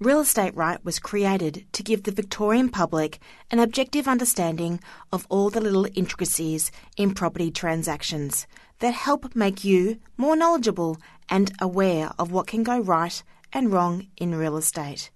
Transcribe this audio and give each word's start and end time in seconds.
Real 0.00 0.20
Estate 0.20 0.56
Right 0.56 0.84
was 0.84 0.98
created 0.98 1.66
to 1.72 1.84
give 1.84 2.02
the 2.02 2.10
Victorian 2.10 2.68
public 2.68 3.20
an 3.52 3.60
objective 3.60 4.08
understanding 4.08 4.80
of 5.12 5.24
all 5.28 5.50
the 5.50 5.60
little 5.60 5.86
intricacies 5.94 6.72
in 6.96 7.14
property 7.14 7.52
transactions 7.52 8.48
that 8.80 8.92
help 8.92 9.36
make 9.36 9.62
you 9.62 10.00
more 10.16 10.34
knowledgeable 10.34 10.98
and 11.28 11.52
aware 11.60 12.10
of 12.18 12.32
what 12.32 12.48
can 12.48 12.64
go 12.64 12.80
right 12.80 13.22
and 13.52 13.72
wrong 13.72 14.08
in 14.16 14.34
real 14.34 14.56
estate. 14.56 15.12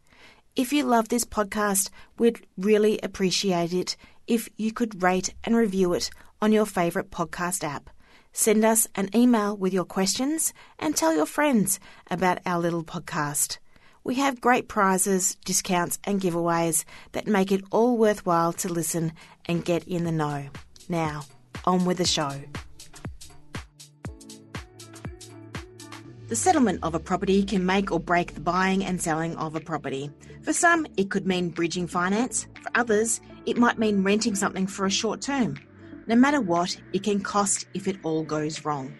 If 0.54 0.72
you 0.72 0.84
love 0.84 1.08
this 1.08 1.24
podcast, 1.24 1.90
we'd 2.16 2.46
really 2.56 3.00
appreciate 3.02 3.72
it 3.72 3.96
if 4.28 4.48
you 4.56 4.72
could 4.72 5.02
rate 5.02 5.34
and 5.42 5.56
review 5.56 5.92
it 5.92 6.08
on 6.40 6.52
your 6.52 6.66
favourite 6.66 7.10
podcast 7.10 7.64
app. 7.64 7.90
Send 8.32 8.64
us 8.64 8.86
an 8.94 9.10
email 9.12 9.56
with 9.56 9.72
your 9.72 9.84
questions 9.84 10.54
and 10.78 10.94
tell 10.94 11.16
your 11.16 11.26
friends 11.26 11.80
about 12.08 12.38
our 12.46 12.60
little 12.60 12.84
podcast. 12.84 13.58
We 14.08 14.14
have 14.14 14.40
great 14.40 14.68
prizes, 14.68 15.34
discounts, 15.44 15.98
and 16.02 16.18
giveaways 16.18 16.86
that 17.12 17.26
make 17.26 17.52
it 17.52 17.62
all 17.70 17.98
worthwhile 17.98 18.54
to 18.54 18.72
listen 18.72 19.12
and 19.44 19.62
get 19.62 19.86
in 19.86 20.04
the 20.04 20.10
know. 20.10 20.48
Now, 20.88 21.26
on 21.66 21.84
with 21.84 21.98
the 21.98 22.06
show. 22.06 22.32
The 26.28 26.36
settlement 26.36 26.78
of 26.82 26.94
a 26.94 26.98
property 26.98 27.42
can 27.44 27.66
make 27.66 27.92
or 27.92 28.00
break 28.00 28.32
the 28.32 28.40
buying 28.40 28.82
and 28.82 28.98
selling 28.98 29.36
of 29.36 29.54
a 29.54 29.60
property. 29.60 30.10
For 30.40 30.54
some, 30.54 30.86
it 30.96 31.10
could 31.10 31.26
mean 31.26 31.50
bridging 31.50 31.86
finance. 31.86 32.46
For 32.62 32.70
others, 32.74 33.20
it 33.44 33.58
might 33.58 33.78
mean 33.78 34.04
renting 34.04 34.36
something 34.36 34.66
for 34.66 34.86
a 34.86 34.90
short 34.90 35.20
term. 35.20 35.58
No 36.06 36.16
matter 36.16 36.40
what, 36.40 36.80
it 36.94 37.02
can 37.02 37.20
cost 37.20 37.66
if 37.74 37.86
it 37.86 37.98
all 38.02 38.24
goes 38.24 38.64
wrong. 38.64 38.94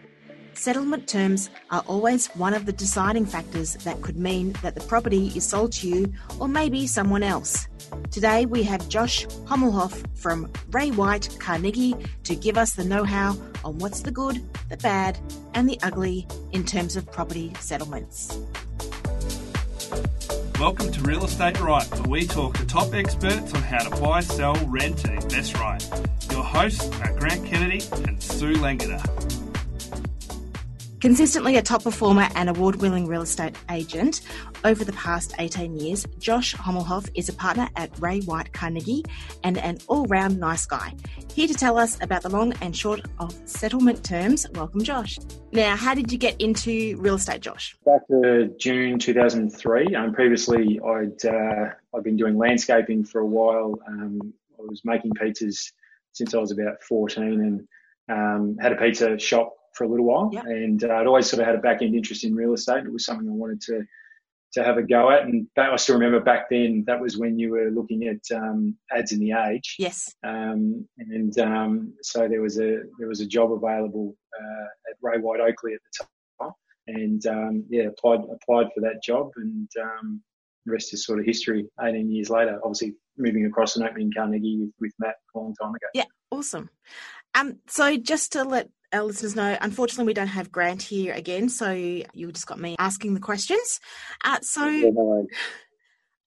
Settlement 0.58 1.06
terms 1.06 1.50
are 1.70 1.84
always 1.86 2.26
one 2.34 2.52
of 2.52 2.66
the 2.66 2.72
deciding 2.72 3.26
factors 3.26 3.74
that 3.74 4.02
could 4.02 4.16
mean 4.16 4.54
that 4.60 4.74
the 4.74 4.80
property 4.80 5.28
is 5.36 5.44
sold 5.44 5.70
to 5.74 5.88
you 5.88 6.12
or 6.40 6.48
maybe 6.48 6.88
someone 6.88 7.22
else. 7.22 7.69
Today 8.10 8.44
we 8.44 8.64
have 8.64 8.88
Josh 8.88 9.24
Hommelhoff 9.46 10.05
from 10.16 10.50
Ray 10.72 10.91
White 10.91 11.28
Carnegie 11.38 11.94
to 12.24 12.34
give 12.34 12.58
us 12.58 12.72
the 12.72 12.83
know 12.83 13.05
how 13.05 13.36
on 13.64 13.78
what's 13.78 14.00
the 14.00 14.10
good, 14.10 14.42
the 14.68 14.77
bad, 14.78 15.16
and 15.55 15.70
the 15.70 15.78
ugly 15.84 16.27
in 16.50 16.64
terms 16.64 16.96
of 16.96 17.06
property 17.12 17.52
settlements. 17.61 18.36
Welcome 20.58 20.90
to 20.90 21.00
Real 21.02 21.24
Estate 21.24 21.61
Right, 21.61 21.88
where 22.00 22.08
we 22.08 22.27
talk 22.27 22.56
to 22.56 22.66
top 22.66 22.94
experts 22.94 23.55
on 23.55 23.62
how 23.62 23.88
to 23.88 24.00
buy, 24.00 24.22
sell, 24.22 24.56
rent, 24.66 25.05
and 25.05 25.22
invest 25.22 25.56
right. 25.56 25.88
Your 26.33 26.42
hosts 26.42 26.90
are 27.02 27.12
Grant 27.12 27.46
Kennedy 27.46 27.80
and 28.08 28.20
Sue 28.20 28.55
Langeder. 28.55 29.38
Consistently 31.00 31.56
a 31.56 31.62
top 31.62 31.84
performer 31.84 32.27
and 32.34 32.48
award 32.48 32.77
winning 32.77 33.06
real 33.06 33.22
estate 33.22 33.54
agent, 33.70 34.22
over 34.64 34.82
the 34.82 34.92
past 34.94 35.32
18 35.38 35.77
years, 35.77 36.05
Josh 36.18 36.56
Hommelhoff 36.56 37.08
is 37.14 37.28
a 37.28 37.32
partner 37.32 37.68
at 37.77 37.96
Ray 38.00 38.20
White 38.22 38.52
Carnegie 38.52 39.05
and 39.44 39.58
an 39.58 39.78
all 39.86 40.06
round 40.06 40.40
nice 40.40 40.66
guy. 40.66 40.92
Here 41.32 41.46
to 41.46 41.55
tell 41.55 41.78
us 41.78 42.02
about 42.02 42.22
the 42.22 42.28
long 42.28 42.52
and 42.62 42.77
short 42.77 43.00
of 43.20 43.32
settlement 43.44 44.05
terms. 44.05 44.44
Welcome, 44.55 44.82
Josh. 44.82 45.18
Now, 45.52 45.77
how 45.77 45.94
did 45.94 46.10
you 46.10 46.18
get 46.18 46.40
into 46.40 46.96
real 46.98 47.14
estate, 47.14 47.42
Josh? 47.42 47.77
Back 47.86 48.05
to 48.08 48.52
June 48.58 48.98
2003. 48.98 49.94
Um, 49.94 50.12
previously, 50.12 50.80
I'd 50.84 51.24
uh, 51.24 51.70
I'd 51.94 52.02
been 52.02 52.16
doing 52.16 52.36
landscaping 52.36 53.05
for 53.05 53.20
a 53.20 53.27
while. 53.27 53.78
Um, 53.86 54.34
I 54.58 54.62
was 54.68 54.83
making 54.84 55.12
pizzas 55.12 55.70
since 56.12 56.34
I 56.34 56.38
was 56.38 56.50
about 56.50 56.83
14 56.83 57.22
and 57.22 57.68
um, 58.08 58.56
had 58.60 58.72
a 58.72 58.77
pizza 58.77 59.16
shop 59.16 59.55
for 59.78 59.84
a 59.84 59.88
little 59.88 60.04
while, 60.04 60.30
and 60.44 60.82
uh, 60.82 60.88
I'd 60.88 61.06
always 61.06 61.30
sort 61.30 61.40
of 61.40 61.46
had 61.46 61.54
a 61.54 61.60
back 61.60 61.80
end 61.80 61.94
interest 61.94 62.24
in 62.24 62.34
real 62.34 62.52
estate. 62.52 62.84
It 62.84 62.92
was 62.92 63.06
something 63.06 63.28
I 63.28 63.32
wanted 63.32 63.60
to 63.62 63.84
to 64.54 64.64
have 64.64 64.78
a 64.78 64.82
go 64.82 65.10
at, 65.10 65.24
and 65.24 65.46
I 65.56 65.76
still 65.76 65.96
remember 65.96 66.20
back 66.20 66.48
then 66.50 66.84
that 66.86 67.00
was 67.00 67.18
when 67.18 67.38
you 67.38 67.50
were 67.50 67.70
looking 67.70 68.04
at 68.08 68.36
um, 68.36 68.76
ads 68.90 69.12
in 69.12 69.20
the 69.20 69.32
Age. 69.32 69.76
Yes. 69.78 70.14
Um, 70.24 70.88
and 70.98 71.38
um, 71.38 71.94
so 72.02 72.27
there 72.28 72.40
was 72.40 72.58
a 72.58 72.80
there 72.98 73.08
was 73.08 73.20
a 73.20 73.27
job 73.27 73.52
available 73.52 74.17
uh, 74.38 74.67
at 74.90 74.96
Ray 75.02 75.18
White 75.18 75.40
Oakleigh 75.40 75.74
at 75.74 75.80
the 75.86 76.06
time, 76.40 76.52
and 76.86 77.27
um, 77.27 77.64
yeah, 77.68 77.84
applied 77.84 78.20
applied 78.20 78.68
for 78.74 78.80
that 78.80 79.02
job, 79.02 79.30
and 79.36 79.68
um, 79.80 80.22
the 80.64 80.72
rest 80.72 80.92
is 80.92 81.05
sort 81.05 81.20
of 81.20 81.27
history. 81.27 81.68
Eighteen 81.83 82.11
years 82.11 82.30
later, 82.30 82.58
obviously 82.64 82.94
moving 83.17 83.46
across 83.46 83.77
and 83.77 83.86
opening 83.86 84.11
Carnegie 84.17 84.58
with, 84.61 84.72
with 84.80 84.92
Matt 84.98 85.17
a 85.34 85.38
long 85.38 85.55
time 85.61 85.70
ago. 85.70 85.88
Yeah, 85.92 86.05
awesome. 86.30 86.70
Um, 87.34 87.58
so 87.67 87.96
just 87.96 88.33
to 88.33 88.44
let 88.44 88.70
our 88.92 89.02
listeners 89.02 89.36
know, 89.36 89.56
unfortunately, 89.60 90.06
we 90.06 90.14
don't 90.14 90.28
have 90.28 90.50
Grant 90.50 90.82
here 90.82 91.12
again, 91.12 91.48
so 91.48 91.70
you 91.72 92.32
just 92.32 92.46
got 92.46 92.58
me 92.58 92.76
asking 92.78 93.14
the 93.14 93.20
questions. 93.20 93.80
Uh, 94.24 94.38
so, 94.40 94.66
yeah, 94.66 94.90
no 94.90 95.26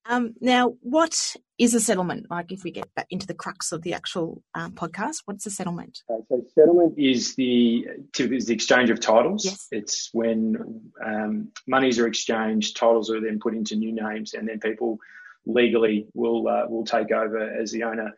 um, 0.05 0.33
now, 0.41 0.73
what 0.81 1.35
is 1.59 1.75
a 1.75 1.79
settlement? 1.79 2.25
Like, 2.29 2.51
if 2.51 2.63
we 2.63 2.71
get 2.71 2.93
back 2.95 3.07
into 3.11 3.27
the 3.27 3.35
crux 3.35 3.71
of 3.71 3.83
the 3.83 3.93
actual 3.93 4.41
um, 4.55 4.71
podcast, 4.71 5.17
what's 5.25 5.45
a 5.45 5.51
settlement? 5.51 5.99
Okay, 6.09 6.23
so, 6.27 6.43
settlement 6.55 6.95
is 6.97 7.35
the 7.35 7.85
is 8.17 8.47
the 8.47 8.53
exchange 8.53 8.89
of 8.89 8.99
titles. 8.99 9.45
Yes. 9.45 9.67
It's 9.71 10.09
when 10.11 10.81
um, 11.03 11.49
monies 11.67 11.99
are 11.99 12.07
exchanged, 12.07 12.77
titles 12.77 13.11
are 13.11 13.21
then 13.21 13.39
put 13.39 13.53
into 13.53 13.75
new 13.75 13.93
names, 13.93 14.33
and 14.33 14.47
then 14.47 14.59
people 14.59 14.97
legally 15.45 16.07
will 16.13 16.47
uh, 16.47 16.65
will 16.67 16.85
take 16.85 17.11
over 17.11 17.39
as 17.39 17.71
the 17.71 17.83
owner 17.83 18.11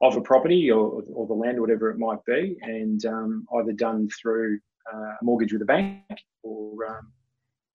of 0.00 0.16
a 0.16 0.20
property 0.20 0.70
or, 0.70 1.02
or 1.12 1.26
the 1.26 1.34
land, 1.34 1.58
or 1.58 1.62
whatever 1.62 1.90
it 1.90 1.98
might 1.98 2.24
be, 2.24 2.56
and 2.62 3.04
um, 3.06 3.46
either 3.58 3.72
done 3.72 4.08
through 4.20 4.58
uh, 4.92 5.14
a 5.20 5.24
mortgage 5.24 5.52
with 5.52 5.62
a 5.62 5.66
bank 5.66 6.02
or 6.42 6.86
um, 6.86 7.12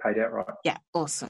paid 0.04 0.20
outright. 0.20 0.48
Yeah, 0.64 0.78
awesome. 0.94 1.30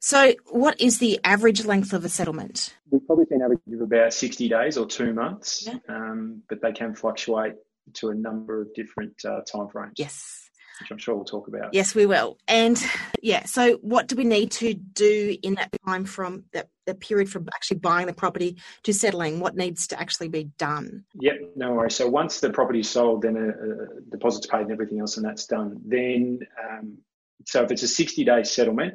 So, 0.00 0.34
what 0.50 0.80
is 0.80 0.98
the 0.98 1.18
average 1.24 1.64
length 1.64 1.92
of 1.92 2.04
a 2.04 2.08
settlement? 2.08 2.74
We've 2.90 3.06
probably 3.06 3.26
seen 3.26 3.42
average 3.42 3.60
of 3.72 3.80
about 3.80 4.12
60 4.12 4.48
days 4.48 4.76
or 4.76 4.86
two 4.86 5.12
months, 5.12 5.66
yeah. 5.66 5.78
um, 5.88 6.42
but 6.48 6.60
they 6.62 6.72
can 6.72 6.94
fluctuate 6.94 7.54
to 7.94 8.10
a 8.10 8.14
number 8.14 8.62
of 8.62 8.74
different 8.74 9.14
uh, 9.24 9.40
time 9.50 9.68
frames. 9.68 9.94
Yes 9.96 10.45
which 10.80 10.90
I'm 10.90 10.98
sure 10.98 11.14
we'll 11.14 11.24
talk 11.24 11.48
about. 11.48 11.72
Yes, 11.72 11.94
we 11.94 12.06
will. 12.06 12.38
And 12.48 12.82
yeah, 13.22 13.44
so 13.44 13.74
what 13.82 14.08
do 14.08 14.16
we 14.16 14.24
need 14.24 14.50
to 14.52 14.74
do 14.74 15.36
in 15.42 15.54
that 15.54 15.70
time 15.86 16.04
from 16.04 16.44
that 16.52 16.68
the 16.86 16.94
period 16.94 17.28
from 17.28 17.48
actually 17.54 17.78
buying 17.78 18.06
the 18.06 18.12
property 18.12 18.56
to 18.84 18.92
settling? 18.92 19.40
What 19.40 19.56
needs 19.56 19.86
to 19.88 20.00
actually 20.00 20.28
be 20.28 20.44
done? 20.58 21.04
Yep, 21.14 21.34
no 21.56 21.72
worries. 21.72 21.96
So 21.96 22.08
once 22.08 22.40
the 22.40 22.50
property 22.50 22.80
is 22.80 22.88
sold, 22.88 23.22
then 23.22 23.36
a, 23.36 23.48
a 23.48 24.00
deposit's 24.10 24.46
paid 24.46 24.62
and 24.62 24.72
everything 24.72 25.00
else, 25.00 25.16
and 25.16 25.26
that's 25.26 25.46
done. 25.46 25.80
Then, 25.84 26.40
um, 26.68 26.98
so 27.46 27.62
if 27.62 27.70
it's 27.70 27.82
a 27.82 27.88
60 27.88 28.24
day 28.24 28.42
settlement, 28.44 28.94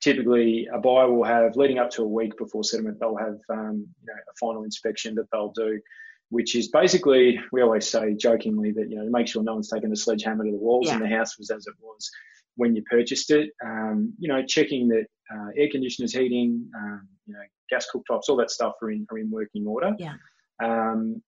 typically 0.00 0.68
a 0.72 0.78
buyer 0.78 1.10
will 1.10 1.24
have 1.24 1.56
leading 1.56 1.78
up 1.78 1.90
to 1.90 2.02
a 2.02 2.08
week 2.08 2.36
before 2.38 2.62
settlement, 2.62 2.98
they'll 3.00 3.16
have 3.16 3.38
um, 3.50 3.86
you 4.00 4.06
know, 4.06 4.14
a 4.14 4.36
final 4.38 4.64
inspection 4.64 5.14
that 5.16 5.26
they'll 5.32 5.52
do 5.52 5.80
which 6.30 6.56
is 6.56 6.68
basically, 6.68 7.38
we 7.52 7.62
always 7.62 7.88
say 7.88 8.14
jokingly 8.14 8.72
that, 8.72 8.90
you 8.90 8.96
know, 8.96 9.08
make 9.08 9.28
sure 9.28 9.42
no 9.42 9.54
one's 9.54 9.70
taken 9.70 9.92
a 9.92 9.96
sledgehammer 9.96 10.44
to 10.44 10.50
the 10.50 10.56
walls 10.56 10.86
yeah. 10.86 10.94
and 10.94 11.02
the 11.02 11.08
house 11.08 11.38
was 11.38 11.50
as 11.50 11.66
it 11.66 11.74
was 11.80 12.10
when 12.56 12.74
you 12.74 12.82
purchased 12.82 13.30
it. 13.30 13.50
Um, 13.64 14.12
you 14.18 14.28
know, 14.28 14.44
checking 14.44 14.88
that 14.88 15.06
uh, 15.32 15.48
air 15.56 15.68
conditioners, 15.70 16.12
heating, 16.12 16.68
um, 16.76 17.08
you 17.26 17.34
know, 17.34 17.40
gas 17.70 17.86
cooktops, 17.94 18.28
all 18.28 18.36
that 18.36 18.50
stuff 18.50 18.74
are 18.82 18.90
in, 18.90 19.06
are 19.10 19.18
in 19.18 19.30
working 19.30 19.66
order. 19.66 19.94
Yeah. 19.98 20.14
Um, 20.62 21.22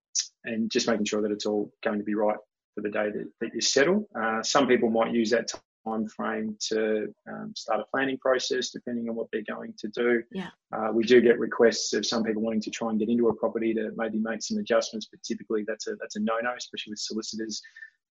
and 0.45 0.71
just 0.71 0.89
making 0.89 1.05
sure 1.05 1.23
that 1.23 1.31
it's 1.31 1.47
all 1.47 1.71
going 1.85 1.99
to 1.99 2.05
be 2.05 2.15
right 2.15 2.39
for 2.75 2.81
the 2.81 2.91
day 2.91 3.11
that, 3.11 3.31
that 3.41 3.51
you 3.55 3.61
settle. 3.61 4.09
Uh, 4.19 4.43
some 4.43 4.67
people 4.67 4.91
might 4.91 5.13
use 5.13 5.31
that 5.31 5.53
time 5.89 6.09
frame 6.09 6.57
to 6.69 7.13
um, 7.29 7.53
start 7.57 7.81
a 7.81 7.85
planning 7.91 8.19
process 8.19 8.71
depending 8.71 9.09
on 9.09 9.15
what 9.15 9.29
they're 9.33 9.43
going 9.49 9.75
to 9.79 9.89
do. 9.89 10.23
Yeah. 10.33 10.49
Uh, 10.73 10.91
we 10.93 11.05
do 11.05 11.21
get 11.21 11.39
requests 11.39 11.93
of 11.93 12.07
some 12.07 12.25
people 12.25 12.43
wanting 12.43 12.63
to 12.63 12.71
try 12.71 12.91
and 12.91 12.99
get 12.99 13.09
into 13.09 13.29
a 13.29 13.35
property 13.35 13.75
to 13.75 13.91
maybe 13.97 14.19
make 14.19 14.43
some 14.43 14.59
adjustments, 14.59 15.09
but 15.11 15.23
typically 15.23 15.65
that's 15.67 15.87
a 15.87 15.97
that's 16.01 16.17
a 16.17 16.21
no-no, 16.21 16.53
especially 16.57 16.93
with 16.93 17.01
solicitors. 17.01 17.63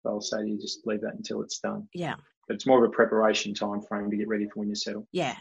They'll 0.03 0.21
say 0.21 0.45
you 0.45 0.57
just 0.57 0.85
leave 0.85 1.01
that 1.01 1.16
until 1.16 1.41
it's 1.41 1.59
done. 1.59 1.87
Yeah. 1.93 2.16
But 2.47 2.55
it's 2.55 2.66
more 2.66 2.83
of 2.83 2.89
a 2.89 2.93
preparation 2.93 3.53
time 3.53 3.81
frame 3.81 4.09
to 4.09 4.16
get 4.16 4.29
ready 4.29 4.45
for 4.45 4.59
when 4.61 4.69
you 4.69 4.75
settle. 4.75 5.05
Yeah, 5.11 5.35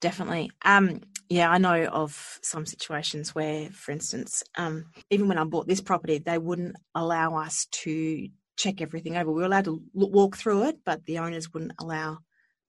definitely. 0.00 0.50
Um, 0.64 1.02
yeah, 1.28 1.50
I 1.50 1.58
know 1.58 1.84
of 1.84 2.40
some 2.42 2.66
situations 2.66 3.32
where, 3.32 3.70
for 3.70 3.92
instance, 3.92 4.42
um, 4.56 4.86
even 5.10 5.28
when 5.28 5.38
I 5.38 5.44
bought 5.44 5.68
this 5.68 5.80
property, 5.80 6.18
they 6.18 6.38
wouldn't 6.38 6.74
allow 6.96 7.36
us 7.36 7.66
to 7.70 8.28
check 8.58 8.82
everything 8.82 9.16
over. 9.16 9.30
We 9.30 9.40
were 9.40 9.46
allowed 9.46 9.64
to 9.64 9.80
look, 9.94 10.12
walk 10.12 10.36
through 10.36 10.64
it, 10.64 10.80
but 10.84 11.06
the 11.06 11.18
owners 11.18 11.52
wouldn't 11.52 11.72
allow. 11.78 12.18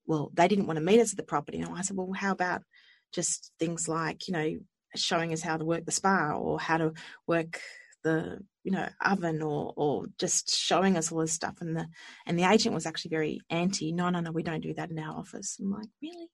Well, 0.05 0.31
they 0.33 0.47
didn't 0.47 0.67
want 0.67 0.77
to 0.77 0.85
meet 0.85 1.01
us 1.01 1.11
at 1.11 1.17
the 1.17 1.23
property, 1.23 1.59
and 1.59 1.75
I 1.75 1.81
said, 1.81 1.97
"Well, 1.97 2.11
how 2.13 2.31
about 2.31 2.63
just 3.11 3.51
things 3.59 3.87
like 3.89 4.27
you 4.27 4.33
know 4.33 4.55
showing 4.95 5.33
us 5.33 5.41
how 5.41 5.57
to 5.57 5.65
work 5.65 5.85
the 5.85 5.91
spa 5.91 6.33
or 6.33 6.59
how 6.59 6.77
to 6.77 6.93
work 7.27 7.59
the 8.03 8.39
you 8.63 8.71
know 8.71 8.87
oven 9.03 9.41
or 9.41 9.73
or 9.75 10.05
just 10.17 10.55
showing 10.55 10.95
us 10.95 11.11
all 11.11 11.19
this 11.19 11.33
stuff?" 11.33 11.57
And 11.59 11.75
the 11.75 11.87
and 12.25 12.39
the 12.39 12.49
agent 12.49 12.75
was 12.75 12.85
actually 12.85 13.09
very 13.09 13.41
anti. 13.49 13.91
No, 13.91 14.09
no, 14.09 14.19
no, 14.21 14.31
we 14.31 14.43
don't 14.43 14.61
do 14.61 14.73
that 14.75 14.91
in 14.91 14.99
our 14.99 15.17
office. 15.17 15.57
I'm 15.59 15.71
like, 15.71 15.89
really? 16.01 16.27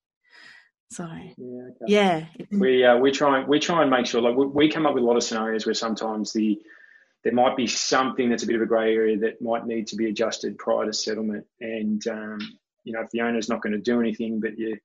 So 0.92 1.08
yeah, 1.38 1.62
okay. 1.82 1.86
yeah. 1.88 2.26
we 2.52 2.86
uh, 2.86 2.98
we 2.98 3.12
try 3.12 3.40
and 3.40 3.48
we 3.48 3.60
try 3.60 3.82
and 3.82 3.90
make 3.90 4.06
sure 4.06 4.22
like 4.22 4.36
we, 4.36 4.46
we 4.46 4.70
come 4.70 4.86
up 4.86 4.94
with 4.94 5.04
a 5.04 5.06
lot 5.06 5.18
of 5.18 5.24
scenarios 5.24 5.66
where 5.66 5.74
sometimes 5.74 6.32
the 6.32 6.62
there 7.26 7.34
might 7.34 7.58
be 7.58 7.66
something 7.66 8.30
that's 8.30 8.44
a 8.44 8.48
bit 8.48 8.56
of 8.56 8.62
a 8.62 8.68
grey 8.68 8.94
area 8.94 9.18
that 9.18 9.42
might 9.42 9.66
need 9.66 9.88
to 9.88 9.96
be 9.96 10.10
adjusted 10.10 10.60
prior 10.60 10.86
to 10.86 10.94
settlement. 10.94 11.44
And 11.60 12.08
um, 12.08 12.40
you 12.84 12.94
know, 12.94 13.02
if 13.02 13.10
the 13.10 13.22
owner's 13.22 13.50
not 13.50 13.64
going 13.64 13.74
to 13.74 13.80
do 13.80 14.00
anything, 14.00 14.40
but 14.40 14.58
you 14.58 14.78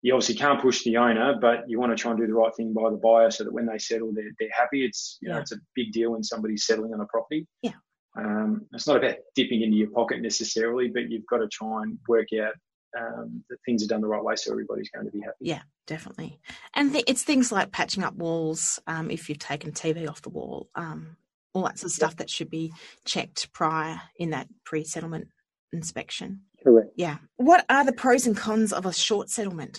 you 0.00 0.14
obviously 0.14 0.36
can't 0.36 0.62
push 0.62 0.82
the 0.84 0.96
owner, 0.96 1.36
but 1.38 1.68
you 1.68 1.78
want 1.78 1.90
to 1.90 2.00
try 2.00 2.12
and 2.12 2.18
do 2.18 2.26
the 2.26 2.32
right 2.32 2.54
thing 2.56 2.72
by 2.72 2.88
the 2.88 2.96
buyer 2.96 3.30
so 3.30 3.44
that 3.44 3.52
when 3.52 3.66
they 3.66 3.78
settle, 3.78 4.12
they're, 4.14 4.30
they're 4.40 4.48
happy. 4.56 4.84
It's 4.84 5.18
you 5.20 5.28
know 5.28 5.38
it's 5.38 5.52
a 5.52 5.58
big 5.74 5.92
deal 5.92 6.12
when 6.12 6.24
somebody's 6.24 6.64
settling 6.64 6.94
on 6.94 7.00
a 7.00 7.06
property. 7.06 7.46
Yeah. 7.62 7.72
Um, 8.16 8.62
it's 8.72 8.86
not 8.86 8.96
about 8.96 9.16
dipping 9.34 9.60
into 9.60 9.76
your 9.76 9.90
pocket 9.90 10.22
necessarily, 10.22 10.88
but 10.88 11.10
you've 11.10 11.26
got 11.26 11.38
to 11.38 11.48
try 11.48 11.82
and 11.82 11.98
work 12.08 12.28
out 12.42 12.54
um, 12.98 13.44
that 13.50 13.58
things 13.66 13.84
are 13.84 13.86
done 13.86 14.00
the 14.00 14.08
right 14.08 14.24
way 14.24 14.34
so 14.36 14.50
everybody's 14.50 14.88
going 14.88 15.04
to 15.04 15.12
be 15.12 15.20
happy. 15.20 15.36
Yeah, 15.40 15.60
definitely. 15.86 16.40
And 16.74 16.92
th- 16.92 17.04
it's 17.06 17.22
things 17.22 17.52
like 17.52 17.70
patching 17.70 18.02
up 18.02 18.14
walls 18.14 18.80
um, 18.86 19.10
if 19.10 19.28
you've 19.28 19.38
taken 19.38 19.72
TV 19.72 20.08
off 20.08 20.22
the 20.22 20.30
wall, 20.30 20.70
um, 20.74 21.16
all 21.58 21.64
that 21.64 21.78
sort 21.78 21.90
of 21.90 21.94
stuff 21.94 22.16
that 22.16 22.30
should 22.30 22.50
be 22.50 22.72
checked 23.04 23.52
prior 23.52 24.00
in 24.16 24.30
that 24.30 24.48
pre 24.64 24.84
settlement 24.84 25.28
inspection. 25.72 26.40
Correct. 26.62 26.90
Yeah. 26.96 27.18
What 27.36 27.64
are 27.68 27.84
the 27.84 27.92
pros 27.92 28.26
and 28.26 28.36
cons 28.36 28.72
of 28.72 28.86
a 28.86 28.92
short 28.92 29.30
settlement? 29.30 29.78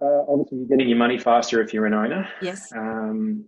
Uh, 0.00 0.24
obviously, 0.28 0.58
you're 0.58 0.68
getting 0.68 0.88
your 0.88 0.98
money 0.98 1.18
faster 1.18 1.60
if 1.60 1.74
you're 1.74 1.86
an 1.86 1.94
owner. 1.94 2.28
Yes. 2.40 2.72
Um, 2.72 3.46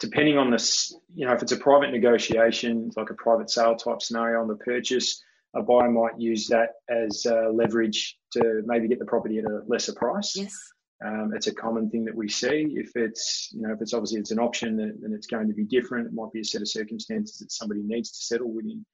depending 0.00 0.38
on 0.38 0.50
this, 0.50 0.94
you 1.14 1.26
know, 1.26 1.32
if 1.32 1.42
it's 1.42 1.52
a 1.52 1.56
private 1.56 1.90
negotiation, 1.90 2.90
like 2.96 3.10
a 3.10 3.14
private 3.14 3.50
sale 3.50 3.76
type 3.76 4.00
scenario 4.00 4.40
on 4.40 4.48
the 4.48 4.56
purchase, 4.56 5.22
a 5.54 5.62
buyer 5.62 5.90
might 5.90 6.18
use 6.18 6.48
that 6.48 6.70
as 6.88 7.26
uh, 7.26 7.50
leverage 7.52 8.16
to 8.32 8.62
maybe 8.66 8.88
get 8.88 8.98
the 8.98 9.04
property 9.04 9.38
at 9.38 9.44
a 9.44 9.60
lesser 9.66 9.94
price. 9.94 10.34
Yes. 10.36 10.56
Um, 11.04 11.32
it's 11.34 11.48
a 11.48 11.54
common 11.54 11.90
thing 11.90 12.04
that 12.06 12.14
we 12.14 12.28
see. 12.28 12.74
If 12.76 12.92
it's, 12.96 13.50
you 13.52 13.62
know, 13.62 13.74
if 13.74 13.82
it's 13.82 13.92
obviously 13.92 14.20
it's 14.20 14.30
an 14.30 14.38
option, 14.38 14.76
then 14.76 15.12
it's 15.12 15.26
going 15.26 15.48
to 15.48 15.54
be 15.54 15.64
different. 15.64 16.06
It 16.06 16.14
might 16.14 16.32
be 16.32 16.40
a 16.40 16.44
set 16.44 16.62
of 16.62 16.68
circumstances 16.68 17.38
that 17.38 17.52
somebody 17.52 17.82
needs 17.82 18.10
to 18.12 18.24
settle 18.24 18.50
within 18.50 18.84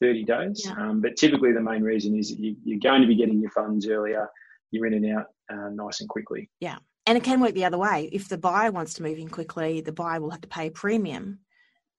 30 0.00 0.24
days. 0.24 0.62
Yeah. 0.64 0.72
Um, 0.72 1.02
but 1.02 1.16
typically, 1.16 1.52
the 1.52 1.60
main 1.60 1.82
reason 1.82 2.16
is 2.16 2.30
that 2.30 2.38
you, 2.40 2.56
are 2.76 2.90
going 2.90 3.02
to 3.02 3.08
be 3.08 3.14
getting 3.14 3.40
your 3.40 3.50
funds 3.50 3.86
earlier. 3.86 4.28
You're 4.70 4.86
in 4.86 4.94
and 4.94 5.16
out 5.16 5.26
uh, 5.52 5.68
nice 5.70 6.00
and 6.00 6.08
quickly. 6.08 6.48
Yeah. 6.60 6.78
And 7.06 7.18
it 7.18 7.24
can 7.24 7.40
work 7.40 7.54
the 7.54 7.64
other 7.64 7.78
way. 7.78 8.08
If 8.12 8.28
the 8.28 8.38
buyer 8.38 8.70
wants 8.70 8.94
to 8.94 9.02
move 9.02 9.18
in 9.18 9.28
quickly, 9.28 9.82
the 9.82 9.92
buyer 9.92 10.20
will 10.20 10.30
have 10.30 10.40
to 10.42 10.48
pay 10.48 10.68
a 10.68 10.70
premium 10.70 11.40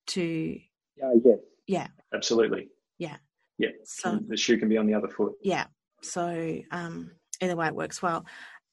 to. 0.08 0.58
Uh, 1.04 1.10
yes. 1.24 1.38
Yeah. 1.68 1.88
Absolutely. 2.14 2.70
Yeah. 2.98 3.18
Yeah. 3.58 3.70
So 3.84 4.20
the 4.28 4.38
shoe 4.38 4.58
can 4.58 4.70
be 4.70 4.78
on 4.78 4.88
the 4.88 4.96
other 4.96 5.08
foot. 5.08 5.34
Yeah. 5.44 5.66
So 6.02 6.58
um, 6.72 7.12
either 7.42 7.56
way, 7.56 7.68
it 7.68 7.76
works 7.76 8.02
well. 8.02 8.26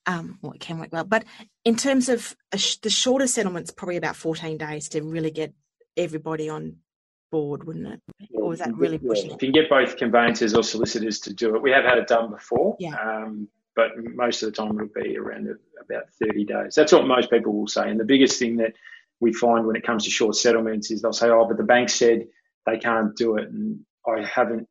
Um, 0.09 0.39
well, 0.41 0.53
it 0.53 0.61
can 0.61 0.79
work 0.79 0.89
well. 0.91 1.05
But 1.05 1.25
in 1.67 1.77
terms 1.77 2.09
of 2.09 2.35
sh- 2.57 2.77
the 2.77 2.89
shorter 2.89 3.27
settlements, 3.27 3.71
probably 3.71 3.99
about 3.99 4.17
14 4.17 4.57
days 4.57 4.89
to 4.91 5.03
really 5.03 5.31
get 5.31 5.53
everybody 5.99 6.49
on 6.49 6.77
board, 7.31 7.65
wouldn't 7.65 7.87
it? 7.87 8.01
Or 8.33 8.55
is 8.55 8.61
that 8.61 8.75
really 8.75 8.99
yeah. 9.03 9.09
pushing 9.09 9.27
If 9.27 9.43
you 9.43 9.53
can 9.53 9.53
get 9.53 9.69
both 9.69 9.99
conveyancers 9.99 10.55
or 10.55 10.63
solicitors 10.63 11.21
to 11.21 11.35
do 11.35 11.55
it, 11.55 11.63
we 11.63 11.71
have 11.73 11.85
had 11.85 11.99
it 11.99 12.09
done 12.09 12.31
before. 12.31 12.77
Yeah. 12.81 12.95
Um, 12.95 13.49
but 13.77 13.91
most 13.97 14.43
of 14.43 14.51
the 14.51 14.57
time 14.57 14.77
it'll 14.77 14.89
be 15.03 15.19
around 15.19 15.49
about 15.81 16.05
30 16.23 16.45
days. 16.47 16.75
That's 16.75 16.93
what 16.93 17.07
most 17.07 17.31
people 17.31 17.53
will 17.53 17.69
say. 17.69 17.91
And 17.91 18.01
the 18.01 18.05
biggest 18.05 18.39
thing 18.39 18.57
that 18.57 18.73
we 19.21 19.35
find 19.35 19.67
when 19.67 19.77
it 19.77 19.85
comes 19.85 20.05
to 20.05 20.11
short 20.11 20.37
settlements 20.37 20.91
is 20.91 21.03
they'll 21.03 21.13
say, 21.13 21.29
oh, 21.29 21.47
but 21.47 21.59
the 21.59 21.65
bank 21.65 21.91
said 21.91 22.27
they 22.67 22.79
can't 22.79 23.15
do 23.15 23.37
it. 23.37 23.49
And 23.51 23.81
I 24.07 24.25
haven't, 24.25 24.67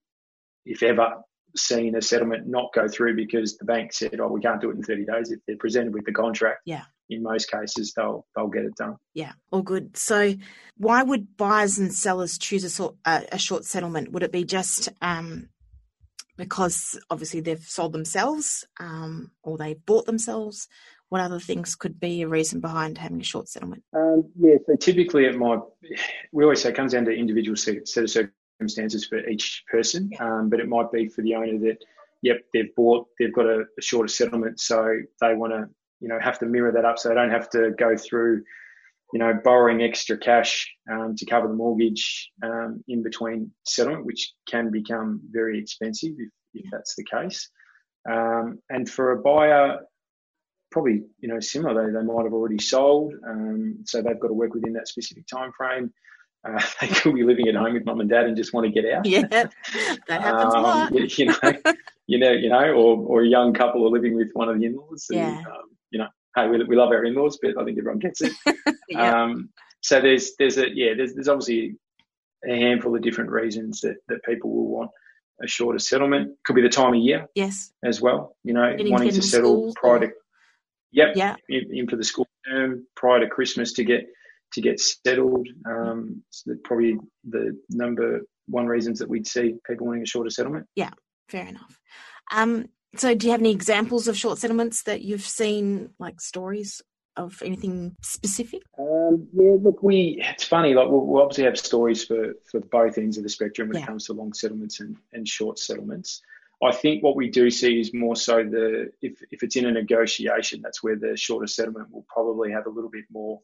if 0.65 0.83
ever, 0.83 1.21
seen 1.57 1.95
a 1.95 2.01
settlement 2.01 2.47
not 2.47 2.73
go 2.73 2.87
through 2.87 3.15
because 3.15 3.57
the 3.57 3.65
bank 3.65 3.93
said, 3.93 4.19
oh, 4.19 4.27
we 4.27 4.41
can't 4.41 4.61
do 4.61 4.69
it 4.69 4.75
in 4.75 4.83
30 4.83 5.05
days. 5.05 5.31
If 5.31 5.39
they're 5.47 5.57
presented 5.57 5.93
with 5.93 6.05
the 6.05 6.11
contract, 6.11 6.61
Yeah. 6.65 6.83
in 7.09 7.23
most 7.23 7.49
cases, 7.51 7.93
they'll, 7.95 8.25
they'll 8.35 8.47
get 8.47 8.65
it 8.65 8.75
done. 8.75 8.95
Yeah, 9.13 9.33
all 9.51 9.61
good. 9.61 9.95
So, 9.97 10.33
why 10.77 11.03
would 11.03 11.35
buyers 11.37 11.77
and 11.79 11.93
sellers 11.93 12.37
choose 12.37 12.63
a, 12.63 12.69
sort, 12.69 12.95
uh, 13.05 13.21
a 13.31 13.37
short 13.39 13.65
settlement? 13.65 14.11
Would 14.11 14.23
it 14.23 14.31
be 14.31 14.43
just 14.43 14.89
um, 15.01 15.49
because 16.37 16.99
obviously 17.09 17.41
they've 17.41 17.63
sold 17.63 17.93
themselves 17.93 18.65
um, 18.79 19.31
or 19.43 19.57
they 19.57 19.73
bought 19.73 20.05
themselves? 20.05 20.67
What 21.09 21.21
other 21.21 21.39
things 21.39 21.75
could 21.75 21.99
be 22.01 22.21
a 22.21 22.27
reason 22.27 22.59
behind 22.59 22.97
having 22.97 23.21
a 23.21 23.23
short 23.23 23.47
settlement? 23.47 23.83
Um, 23.95 24.29
yeah, 24.37 24.55
so 24.65 24.75
typically 24.75 25.25
it 25.25 25.37
might, 25.37 25.59
we 26.33 26.43
always 26.43 26.61
say 26.61 26.69
it 26.69 26.75
comes 26.75 26.91
down 26.91 27.05
to 27.05 27.11
individual 27.11 27.55
set, 27.55 27.87
set 27.87 28.03
of 28.03 28.09
circumstances 28.09 28.33
for 28.59 29.27
each 29.27 29.63
person, 29.69 30.09
um, 30.19 30.49
but 30.49 30.59
it 30.59 30.67
might 30.67 30.91
be 30.91 31.07
for 31.07 31.21
the 31.21 31.35
owner 31.35 31.57
that, 31.59 31.77
yep, 32.21 32.37
they've 32.53 32.73
bought, 32.75 33.07
they've 33.19 33.33
got 33.33 33.45
a, 33.45 33.65
a 33.77 33.81
shorter 33.81 34.07
settlement, 34.07 34.59
so 34.59 34.99
they 35.21 35.35
want 35.35 35.53
to, 35.53 35.67
you 35.99 36.07
know, 36.07 36.19
have 36.19 36.39
to 36.39 36.45
mirror 36.45 36.71
that 36.71 36.85
up 36.85 36.99
so 36.99 37.09
they 37.09 37.15
don't 37.15 37.31
have 37.31 37.49
to 37.49 37.71
go 37.77 37.95
through, 37.95 38.43
you 39.13 39.19
know, 39.19 39.33
borrowing 39.43 39.81
extra 39.81 40.17
cash 40.17 40.69
um, 40.91 41.15
to 41.15 41.25
cover 41.25 41.47
the 41.47 41.53
mortgage 41.53 42.31
um, 42.43 42.83
in 42.87 43.03
between 43.03 43.51
settlement, 43.65 44.05
which 44.05 44.33
can 44.47 44.71
become 44.71 45.21
very 45.31 45.59
expensive 45.59 46.13
if, 46.17 46.29
if 46.53 46.71
that's 46.71 46.95
the 46.95 47.03
case. 47.03 47.49
Um, 48.09 48.59
and 48.69 48.89
for 48.89 49.11
a 49.11 49.21
buyer, 49.21 49.79
probably 50.71 51.03
you 51.19 51.29
know 51.29 51.39
similar. 51.39 51.73
They, 51.73 51.93
they 51.93 52.05
might 52.05 52.23
have 52.23 52.33
already 52.33 52.59
sold, 52.59 53.13
um, 53.27 53.79
so 53.85 54.01
they've 54.01 54.19
got 54.19 54.27
to 54.27 54.33
work 54.33 54.53
within 54.53 54.73
that 54.73 54.87
specific 54.87 55.25
time 55.27 55.51
frame. 55.51 55.93
Uh, 56.47 56.61
they 56.81 56.87
could 56.87 57.13
be 57.15 57.23
living 57.23 57.47
at 57.47 57.55
home 57.55 57.73
with 57.73 57.85
mum 57.85 57.99
and 57.99 58.09
dad 58.09 58.25
and 58.25 58.37
just 58.37 58.53
want 58.53 58.65
to 58.65 58.71
get 58.71 58.89
out. 58.91 59.05
Yeah, 59.05 59.23
that 59.27 59.51
happens 60.07 60.53
a 60.53 60.57
Um, 60.57 60.63
lot. 60.63 60.93
You, 60.93 61.07
you 61.17 61.25
know, 61.25 61.35
you 62.07 62.17
know, 62.19 62.31
you 62.31 62.49
know, 62.49 62.71
or, 62.73 62.97
or 63.05 63.21
a 63.23 63.27
young 63.27 63.53
couple 63.53 63.85
are 63.85 63.89
living 63.89 64.15
with 64.15 64.29
one 64.33 64.49
of 64.49 64.57
the 64.59 64.65
in-laws. 64.65 65.07
and, 65.09 65.19
Yeah. 65.19 65.39
um, 65.39 65.69
you 65.91 65.99
know, 65.99 66.07
hey, 66.35 66.47
we, 66.47 66.63
we 66.63 66.75
love 66.75 66.89
our 66.89 67.03
in-laws, 67.05 67.37
but 67.41 67.51
I 67.59 67.63
think 67.65 67.77
everyone 67.77 67.99
gets 67.99 68.21
it. 68.21 68.31
yeah. 68.89 69.23
Um, 69.23 69.49
so 69.81 70.01
there's 70.01 70.31
there's 70.39 70.57
a 70.57 70.67
yeah 70.73 70.93
there's 70.97 71.13
there's 71.13 71.27
obviously 71.27 71.75
a 72.49 72.55
handful 72.55 72.95
of 72.95 73.01
different 73.03 73.29
reasons 73.31 73.81
that, 73.81 73.95
that 74.07 74.23
people 74.23 74.49
will 74.51 74.67
want 74.69 74.91
a 75.43 75.47
shorter 75.47 75.79
settlement. 75.79 76.35
Could 76.45 76.55
be 76.55 76.61
the 76.61 76.69
time 76.69 76.93
of 76.93 76.99
year 76.99 77.27
yes. 77.35 77.71
as 77.83 78.01
well. 78.01 78.35
You 78.43 78.53
know, 78.53 78.71
Getting 78.75 78.91
wanting 78.91 79.11
to 79.11 79.21
settle 79.21 79.73
prior 79.75 79.95
or- 79.95 79.99
to 79.99 80.11
yep 80.91 81.09
Yeah. 81.15 81.35
in, 81.49 81.69
in 81.75 81.87
for 81.87 81.95
the 81.95 82.03
school 82.03 82.27
term 82.49 82.85
prior 82.95 83.19
to 83.19 83.27
Christmas 83.27 83.73
to 83.73 83.83
get 83.83 84.07
to 84.53 84.61
get 84.61 84.79
settled. 84.79 85.47
Um, 85.65 86.23
so 86.29 86.55
probably 86.63 86.97
the 87.29 87.57
number 87.69 88.21
one 88.47 88.65
reasons 88.65 88.99
that 88.99 89.09
we'd 89.09 89.27
see 89.27 89.55
people 89.65 89.87
wanting 89.87 90.03
a 90.03 90.07
shorter 90.07 90.29
settlement. 90.29 90.67
Yeah, 90.75 90.91
fair 91.29 91.47
enough. 91.47 91.79
Um, 92.31 92.67
so, 92.95 93.13
do 93.13 93.27
you 93.27 93.31
have 93.31 93.41
any 93.41 93.51
examples 93.51 94.07
of 94.07 94.17
short 94.17 94.37
settlements 94.37 94.83
that 94.83 95.01
you've 95.01 95.25
seen, 95.25 95.89
like 95.99 96.21
stories 96.21 96.81
of 97.15 97.41
anything 97.43 97.95
specific? 98.01 98.61
Um, 98.79 99.27
yeah, 99.33 99.55
look, 99.59 99.83
we 99.83 100.23
it's 100.23 100.45
funny. 100.45 100.73
Like 100.73 100.87
we'll, 100.87 101.05
we'll 101.05 101.21
obviously 101.21 101.43
have 101.45 101.57
stories 101.57 102.05
for 102.05 102.33
for 102.49 102.59
both 102.59 102.97
ends 102.97 103.17
of 103.17 103.23
the 103.23 103.29
spectrum 103.29 103.69
when 103.69 103.77
Yeah. 103.77 103.83
it 103.83 103.87
comes 103.87 104.05
to 104.05 104.13
long 104.13 104.33
settlements 104.33 104.79
and, 104.79 104.95
and 105.13 105.27
short 105.27 105.59
settlements. 105.59 106.21
I 106.63 106.71
think 106.71 107.03
what 107.03 107.15
we 107.15 107.29
do 107.29 107.51
see 107.51 107.79
is 107.79 107.93
more 107.93 108.15
so 108.15 108.43
the 108.43 108.91
if 109.01 109.21
if 109.31 109.43
it's 109.43 109.55
in 109.55 109.65
a 109.65 109.71
negotiation, 109.71 110.61
that's 110.61 110.81
where 110.81 110.95
the 110.95 111.15
shorter 111.17 111.47
settlement 111.47 111.91
will 111.91 112.05
probably 112.07 112.51
have 112.51 112.65
a 112.65 112.69
little 112.69 112.89
bit 112.89 113.05
more 113.11 113.39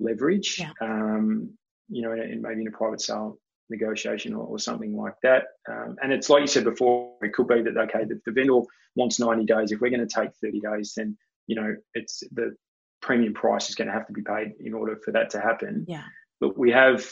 leverage. 0.00 0.58
Yeah. 0.58 0.72
Um, 0.80 1.52
you 1.88 2.02
know, 2.02 2.12
in, 2.12 2.20
in 2.20 2.42
maybe 2.42 2.62
in 2.62 2.68
a 2.68 2.72
private 2.72 3.00
sale 3.00 3.38
negotiation 3.68 4.34
or, 4.34 4.46
or 4.46 4.58
something 4.58 4.96
like 4.96 5.14
that. 5.22 5.44
Um, 5.68 5.96
and 6.02 6.12
it's 6.12 6.28
like 6.28 6.40
you 6.40 6.46
said 6.46 6.64
before, 6.64 7.14
it 7.22 7.32
could 7.32 7.46
be 7.46 7.62
that 7.62 7.76
okay, 7.76 8.04
the, 8.04 8.20
the 8.26 8.32
vendor 8.32 8.60
wants 8.96 9.20
90 9.20 9.44
days. 9.44 9.72
If 9.72 9.80
we're 9.80 9.90
going 9.90 10.06
to 10.06 10.14
take 10.14 10.30
30 10.42 10.60
days, 10.60 10.94
then 10.96 11.16
you 11.46 11.56
know 11.56 11.76
it's 11.94 12.22
the 12.32 12.56
premium 13.00 13.34
price 13.34 13.68
is 13.68 13.74
going 13.74 13.88
to 13.88 13.94
have 13.94 14.06
to 14.06 14.12
be 14.12 14.22
paid 14.22 14.52
in 14.60 14.74
order 14.74 14.96
for 14.96 15.12
that 15.12 15.30
to 15.30 15.40
happen. 15.40 15.84
Yeah. 15.88 16.04
But 16.40 16.58
we 16.58 16.70
have, 16.70 17.06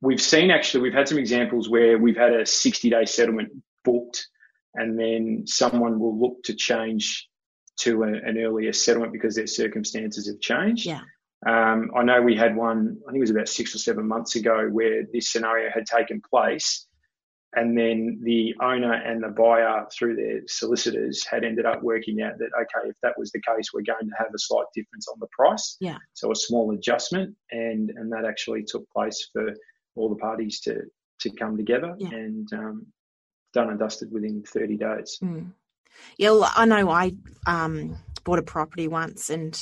we've 0.00 0.20
seen 0.20 0.50
actually, 0.50 0.82
we've 0.82 0.94
had 0.94 1.08
some 1.08 1.18
examples 1.18 1.68
where 1.68 1.98
we've 1.98 2.16
had 2.16 2.32
a 2.32 2.46
60 2.46 2.90
day 2.90 3.04
settlement 3.04 3.50
booked 3.84 4.26
and 4.74 4.98
then 4.98 5.44
someone 5.46 6.00
will 6.00 6.18
look 6.18 6.42
to 6.44 6.54
change 6.54 7.28
to 7.80 8.02
a, 8.04 8.08
an 8.08 8.38
earlier 8.38 8.72
settlement 8.72 9.12
because 9.12 9.34
their 9.34 9.46
circumstances 9.46 10.28
have 10.28 10.40
changed. 10.40 10.86
Yeah. 10.86 11.00
Um, 11.46 11.90
I 11.96 12.02
know 12.04 12.22
we 12.22 12.36
had 12.36 12.54
one, 12.56 12.98
I 13.06 13.10
think 13.10 13.18
it 13.18 13.20
was 13.20 13.30
about 13.30 13.48
six 13.48 13.74
or 13.74 13.78
seven 13.78 14.06
months 14.06 14.36
ago 14.36 14.68
where 14.70 15.02
this 15.12 15.30
scenario 15.30 15.70
had 15.70 15.86
taken 15.86 16.20
place 16.28 16.86
and 17.54 17.76
then 17.76 18.20
the 18.22 18.54
owner 18.62 18.94
and 18.94 19.22
the 19.22 19.28
buyer 19.28 19.86
through 19.92 20.16
their 20.16 20.40
solicitors 20.46 21.26
had 21.26 21.44
ended 21.44 21.66
up 21.66 21.82
working 21.82 22.22
out 22.22 22.38
that 22.38 22.48
okay 22.58 22.88
if 22.88 22.96
that 23.02 23.18
was 23.18 23.30
the 23.32 23.40
case 23.42 23.66
we're 23.74 23.82
going 23.82 24.08
to 24.08 24.14
have 24.16 24.28
a 24.34 24.38
slight 24.38 24.64
difference 24.74 25.06
on 25.12 25.18
the 25.20 25.26
price 25.32 25.76
Yeah. 25.80 25.98
so 26.14 26.30
a 26.30 26.36
small 26.36 26.72
adjustment 26.72 27.36
and 27.50 27.90
and 27.90 28.10
that 28.12 28.24
actually 28.24 28.62
took 28.62 28.88
place 28.90 29.28
for 29.32 29.52
all 29.96 30.08
the 30.08 30.16
parties 30.16 30.60
to 30.60 30.80
to 31.20 31.30
come 31.30 31.56
together 31.58 31.94
Yeah. 31.98 32.08
and 32.12 32.50
um, 32.54 32.86
done 33.52 33.68
and 33.68 33.78
dusted 33.78 34.10
within 34.12 34.42
30 34.44 34.76
days 34.76 35.18
Mm. 35.22 35.52
Yeah, 36.16 36.30
well, 36.30 36.50
I 36.56 36.64
know 36.64 36.88
I 36.88 37.12
um, 37.46 37.98
bought 38.24 38.38
a 38.38 38.42
property 38.42 38.88
once 38.88 39.28
and 39.28 39.54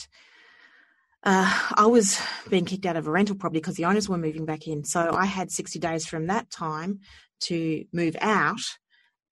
uh, 1.22 1.68
I 1.74 1.86
was 1.86 2.20
being 2.48 2.64
kicked 2.64 2.86
out 2.86 2.96
of 2.96 3.06
a 3.06 3.10
rental 3.10 3.36
property 3.36 3.60
because 3.60 3.76
the 3.76 3.84
owners 3.84 4.08
were 4.08 4.16
moving 4.16 4.46
back 4.46 4.66
in. 4.66 4.84
So 4.84 5.14
I 5.14 5.26
had 5.26 5.50
60 5.50 5.78
days 5.78 6.06
from 6.06 6.28
that 6.28 6.50
time 6.50 7.00
to 7.40 7.84
move 7.92 8.16
out. 8.20 8.60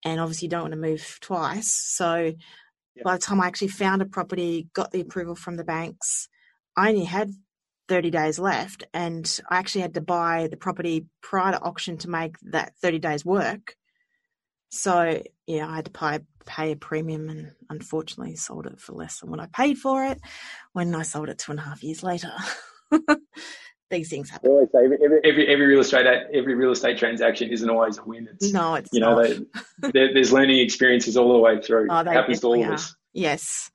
And 0.05 0.21
obviously, 0.21 0.47
you 0.47 0.51
don't 0.51 0.63
want 0.63 0.75
to 0.75 0.79
move 0.79 1.19
twice. 1.21 1.73
So 1.73 2.33
by 3.03 3.17
the 3.17 3.23
time 3.23 3.41
I 3.41 3.47
actually 3.47 3.69
found 3.69 4.03
a 4.03 4.07
property, 4.07 4.69
got 4.75 4.93
the 4.93 5.01
approval 5.01 5.35
from 5.35 5.57
the 5.57 5.65
banks, 5.65 6.29
I 6.77 6.91
only 6.91 7.05
had 7.05 7.33
30 7.89 8.11
days 8.11 8.39
left. 8.39 8.85
And 8.93 9.41
I 9.51 9.57
actually 9.57 9.81
had 9.81 9.95
to 9.95 10.01
buy 10.03 10.49
the 10.51 10.59
property 10.59 11.07
prior 11.23 11.53
to 11.53 11.61
auction 11.61 11.97
to 11.99 12.11
make 12.11 12.37
that 12.43 12.75
30 12.83 12.99
days 12.99 13.25
work. 13.25 13.75
So 14.71 15.23
yeah, 15.47 15.69
I 15.69 15.77
had 15.77 15.87
to 15.87 15.91
pay 15.91 16.21
pay 16.47 16.73
a 16.73 16.77
premium, 16.77 17.29
and 17.29 17.53
unfortunately 17.71 18.37
sold 18.37 18.67
it 18.67 18.81
for 18.81 18.93
less 18.93 19.21
than 19.21 19.31
what 19.31 19.41
I 19.41 19.47
paid 19.47 19.79
for 19.79 20.05
it. 20.05 20.21
When 20.73 20.95
I 20.95 21.03
sold 21.03 21.29
it 21.29 21.39
two 21.39 21.53
and 21.53 21.61
a 21.61 21.65
half 21.65 21.83
years 21.83 22.03
later. 22.03 22.33
These 23.91 24.11
things 24.11 24.29
happen. 24.29 24.51
always 24.51 24.69
say 24.71 24.85
every, 24.85 24.99
every, 25.25 25.49
every 25.49 25.67
real 25.67 25.81
estate 25.81 26.05
every 26.07 26.55
real 26.55 26.73
estate 26.73 26.99
transaction 26.99 27.49
isn't 27.49 27.71
always 27.71 27.97
a 27.97 28.05
win. 28.05 28.29
It's, 28.31 28.53
no, 28.53 28.75
it's 28.75 28.91
you 28.93 29.01
know 29.01 29.25
they, 29.25 30.13
there's 30.13 30.31
learning 30.31 30.59
experiences 30.59 31.17
all 31.17 31.33
the 31.33 31.39
way 31.39 31.59
through. 31.63 31.89
Oh, 31.91 32.01
it 32.01 32.07
happens 32.07 32.41
to 32.41 32.49
all 32.49 32.63
of 32.63 32.71
us. 32.71 32.95
Yes, 33.15 33.71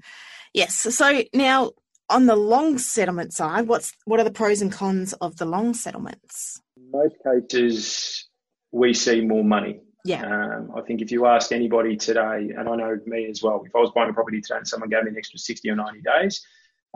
yes. 0.54 0.76
So 0.76 1.24
now 1.34 1.72
on 2.10 2.28
the 2.28 2.36
long 2.36 2.78
settlement 2.78 3.34
side, 3.34 3.68
what's 3.68 3.92
what 4.06 4.20
are 4.20 4.24
the 4.24 4.32
pros 4.32 4.62
and 4.62 4.72
cons 4.72 5.14
of 5.14 5.38
the 5.38 5.46
long 5.46 5.74
settlements? 5.74 6.62
In 6.78 6.92
most 6.92 7.16
cases, 7.26 8.28
we 8.72 8.94
see 8.94 9.22
more 9.22 9.44
money. 9.44 9.82
Yeah. 10.04 10.26
Um, 10.26 10.72
I 10.76 10.82
think 10.82 11.02
if 11.02 11.12
you 11.12 11.26
ask 11.26 11.52
anybody 11.52 11.96
today, 11.96 12.50
and 12.58 12.68
I 12.68 12.76
know 12.76 13.00
me 13.06 13.30
as 13.30 13.42
well, 13.42 13.64
if 13.66 13.76
I 13.76 13.80
was 13.80 13.92
buying 13.96 14.10
a 14.10 14.14
property 14.14 14.42
today 14.42 14.58
and 14.58 14.68
someone 14.68 14.90
gave 14.90 15.04
me 15.04 15.12
an 15.12 15.18
extra 15.18 15.40
60 15.40 15.70
or 15.70 15.76
90 15.76 16.02
days, 16.02 16.46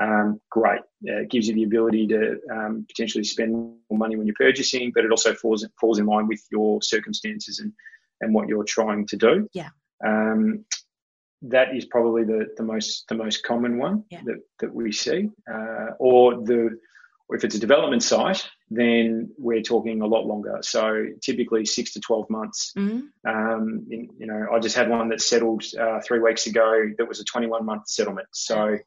um, 0.02 0.40
great. 0.50 0.82
Uh, 1.08 1.22
it 1.22 1.32
gives 1.32 1.48
you 1.48 1.56
the 1.56 1.64
ability 1.64 2.08
to 2.08 2.40
um, 2.52 2.86
potentially 2.88 3.24
spend 3.24 3.52
more 3.52 3.98
money 3.98 4.16
when 4.16 4.28
you're 4.28 4.36
purchasing, 4.36 4.92
but 4.94 5.06
it 5.06 5.12
also 5.12 5.34
falls 5.34 5.66
falls 5.80 6.00
in 6.00 6.06
line 6.06 6.28
with 6.28 6.44
your 6.52 6.82
circumstances 6.82 7.60
and, 7.60 7.74
and 8.22 8.34
what 8.34 8.48
you're 8.48 8.64
trying 8.64 9.08
to 9.08 9.18
do. 9.18 9.50
Yeah. 9.54 9.70
Um, 10.06 10.66
that 11.44 11.76
is 11.76 11.86
probably 11.86 12.24
the, 12.24 12.48
the 12.58 12.64
most 12.64 13.08
the 13.10 13.16
most 13.16 13.44
common 13.44 13.78
one 13.78 14.04
yeah. 14.10 14.22
that, 14.26 14.40
that 14.60 14.74
we 14.74 14.92
see. 14.92 15.30
Uh, 15.52 15.92
or 16.00 16.44
the 16.44 16.78
or 17.30 17.36
if 17.36 17.44
it's 17.44 17.56
a 17.56 17.60
development 17.60 18.04
site, 18.04 18.48
then 18.70 19.30
we're 19.38 19.62
talking 19.62 20.02
a 20.02 20.06
lot 20.06 20.26
longer. 20.26 20.60
So 20.62 21.06
typically 21.22 21.66
six 21.66 21.94
to 21.94 22.00
twelve 22.00 22.30
months. 22.30 22.74
Mm-hmm. 22.78 23.30
Um, 23.30 23.88
in, 23.90 24.10
you 24.18 24.28
know, 24.28 24.48
I 24.54 24.60
just 24.60 24.76
had 24.76 24.90
one 24.90 25.10
that 25.10 25.22
settled 25.22 25.64
uh, 25.80 26.02
three 26.02 26.20
weeks 26.20 26.48
ago. 26.48 26.90
That 26.98 27.08
was 27.08 27.20
a 27.20 27.24
twenty-one 27.24 27.66
month 27.66 27.88
settlement. 27.88 28.28
So 28.32 28.78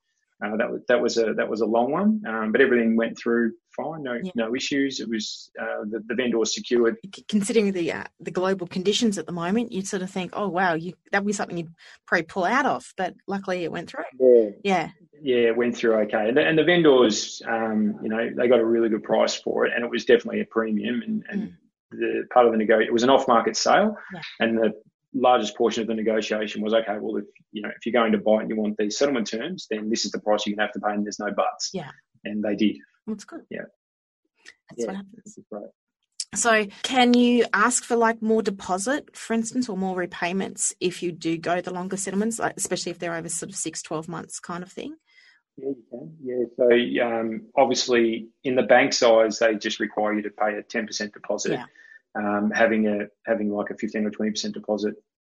uh, 0.45 0.57
that 0.57 0.71
was 0.71 0.83
that 0.89 1.01
was 1.01 1.19
a 1.19 1.35
that 1.35 1.49
was 1.49 1.61
a 1.61 1.67
long 1.67 1.93
one, 1.93 2.23
um, 2.27 2.53
but 2.53 2.61
everything 2.61 2.97
went 2.97 3.19
through 3.19 3.53
fine. 3.77 4.03
No 4.03 4.19
yeah. 4.23 4.33
no 4.35 4.55
issues. 4.55 5.01
It 5.01 5.09
was 5.09 5.51
uh, 5.61 5.85
the, 5.91 6.03
the 6.07 6.15
vendor 6.15 6.39
was 6.39 6.55
secured. 6.55 6.97
Considering 7.29 7.73
the 7.73 7.93
uh, 7.93 8.05
the 8.21 8.31
global 8.31 8.67
conditions 8.67 9.19
at 9.19 9.27
the 9.27 9.33
moment, 9.33 9.73
you'd 9.73 9.87
sort 9.87 10.03
of 10.03 10.11
think, 10.11 10.33
oh 10.35 10.49
wow, 10.49 10.75
you, 10.75 10.95
that 11.13 11.23
would 11.23 11.27
be 11.27 11.33
something 11.33 11.57
you'd 11.57 11.75
probably 12.07 12.25
pull 12.25 12.45
out 12.45 12.67
of. 12.67 12.93
But 12.97 13.15
luckily, 13.27 13.65
it 13.65 13.73
went 13.73 13.91
through. 13.91 14.05
Yeah, 14.19 14.51
yeah, 14.63 14.91
yeah, 15.23 15.49
it 15.49 15.57
went 15.57 15.77
through 15.77 15.95
okay. 16.03 16.29
And 16.29 16.37
the, 16.37 16.47
and 16.47 16.59
the 16.59 16.65
vendors, 16.65 17.43
um, 17.47 17.99
you 18.03 18.09
know, 18.09 18.31
they 18.37 18.49
got 18.49 18.61
a 18.61 18.65
really 18.65 18.89
good 18.89 19.03
price 19.03 19.35
for 19.35 19.67
it, 19.67 19.73
and 19.75 19.85
it 19.85 19.91
was 19.91 20.05
definitely 20.05 20.41
a 20.41 20.47
premium. 20.47 21.03
And, 21.03 21.25
and 21.29 21.43
mm. 21.43 21.55
the 21.91 22.25
part 22.33 22.47
of 22.47 22.53
the 22.53 22.59
nego, 22.59 22.79
it 22.79 22.93
was 22.93 23.03
an 23.03 23.11
off 23.11 23.29
market 23.29 23.57
sale, 23.57 23.97
yeah. 24.15 24.21
and 24.41 24.59
the 24.59 24.73
largest 25.13 25.57
portion 25.57 25.83
of 25.83 25.89
the 25.89 25.95
negotiation 25.95 26.63
was 26.63 26.73
okay. 26.73 26.97
Well, 27.01 27.17
if 27.17 27.25
you 27.53 27.63
know 27.63 27.69
if 27.69 27.85
you're 27.85 27.93
going 27.93 28.13
to 28.13 28.19
buy 28.19 28.41
and 28.41 28.51
you 28.51 28.57
want 28.57 28.77
these 28.79 28.97
settlement 28.97 29.29
terms, 29.29 29.67
then 29.71 29.91
this 29.91 30.05
is 30.05 30.13
the 30.13 30.21
price 30.21 30.47
you're 30.47 30.57
going 30.57 30.69
to 30.69 30.73
have 30.73 30.81
to 30.81 30.81
pay, 30.81 30.95
and 30.95 31.05
there's 31.05 31.19
no 31.19 31.33
buts. 31.33 31.71
Yeah, 31.73 31.91
and 32.25 32.43
they 32.43 32.57
did. 32.57 32.77
That's 33.11 33.25
good. 33.25 33.43
Yeah, 33.51 33.63
that's 34.69 34.83
yeah, 34.83 34.87
what 34.87 34.97
happens. 34.97 35.39
Right. 35.51 35.65
So, 36.35 36.67
can 36.83 37.15
you 37.15 37.45
ask 37.53 37.83
for 37.83 37.97
like 37.97 38.23
more 38.23 38.43
deposit, 38.43 39.17
for 39.17 39.35
instance, 39.35 39.69
or 39.69 39.77
more 39.77 39.97
repayments 39.97 40.75
if 40.81 41.03
you 41.03 41.11
do 41.11 41.37
go 41.37 41.61
the 41.61 41.73
longer 41.73 41.97
settlements, 41.97 42.39
like, 42.39 42.55
especially 42.57 42.93
if 42.93 42.99
they're 42.99 43.15
over 43.15 43.29
sort 43.29 43.51
of 43.51 43.57
six, 43.57 43.83
12 43.83 44.09
months 44.09 44.39
kind 44.39 44.63
of 44.63 44.71
thing? 44.71 44.95
Yeah, 45.57 45.71
you 45.71 45.85
can. 45.91 46.17
Yeah. 46.23 46.45
So, 46.57 47.05
um, 47.05 47.49
obviously, 47.57 48.29
in 48.45 48.55
the 48.55 48.63
bank 48.63 48.93
size, 48.93 49.41
they 49.41 49.57
just 49.57 49.81
require 49.81 50.15
you 50.15 50.23
to 50.23 50.31
pay 50.31 50.55
a 50.55 50.63
10% 50.63 51.13
deposit. 51.13 51.53
Yeah 51.53 51.65
um, 52.15 52.51
having 52.55 52.87
a 52.89 53.07
having 53.27 53.51
like 53.51 53.71
a 53.71 53.77
15 53.77 54.07
or 54.07 54.11
20 54.11 54.31
percent 54.31 54.55
deposit 54.55 54.95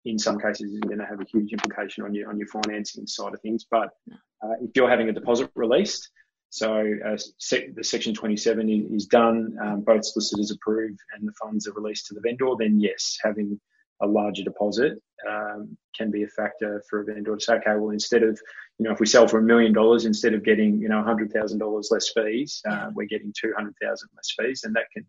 in 0.05 0.17
some 0.17 0.39
cases 0.39 0.73
is 0.73 0.79
going 0.79 0.97
to 0.97 1.05
have 1.05 1.21
a 1.21 1.25
huge 1.25 1.51
implication 1.51 2.03
on 2.03 2.13
your 2.15 2.29
on 2.29 2.37
your 2.37 2.47
financing 2.47 3.07
side 3.07 3.33
of 3.33 3.41
things. 3.41 3.65
But 3.69 3.89
uh, 4.09 4.55
if 4.61 4.71
you're 4.75 4.89
having 4.89 5.09
a 5.09 5.13
deposit 5.13 5.51
released, 5.55 6.09
so 6.51 6.85
uh, 7.07 7.17
sec- 7.37 7.75
the 7.75 7.83
Section 7.83 8.13
27 8.13 8.89
is, 8.93 9.05
done, 9.05 9.55
um, 9.63 9.81
both 9.81 10.03
solicitors 10.03 10.51
approve, 10.51 10.97
and 11.13 11.25
the 11.25 11.31
funds 11.41 11.65
are 11.65 11.71
released 11.71 12.07
to 12.07 12.13
the 12.13 12.19
vendor, 12.19 12.51
then 12.59 12.77
yes, 12.77 13.17
having 13.23 13.57
a 14.01 14.05
larger 14.05 14.43
deposit 14.43 15.01
um, 15.29 15.77
can 15.95 16.11
be 16.11 16.23
a 16.23 16.27
factor 16.27 16.83
for 16.89 17.01
a 17.01 17.05
vendor. 17.05 17.37
To 17.37 17.41
say, 17.41 17.53
okay, 17.55 17.77
well, 17.77 17.91
instead 17.91 18.21
of, 18.21 18.37
you 18.79 18.83
know, 18.85 18.91
if 18.91 18.99
we 18.99 19.05
sell 19.05 19.29
for 19.29 19.39
a 19.39 19.43
million 19.43 19.71
dollars, 19.71 20.03
instead 20.03 20.33
of 20.33 20.43
getting, 20.43 20.77
you 20.81 20.89
know, 20.89 21.01
$100,000 21.01 21.83
less 21.89 22.09
fees, 22.09 22.61
uh, 22.69 22.89
we're 22.93 23.07
getting 23.07 23.33
200,000 23.39 24.09
less 24.13 24.33
fees, 24.37 24.63
and 24.65 24.75
that 24.75 24.91
can 24.93 25.05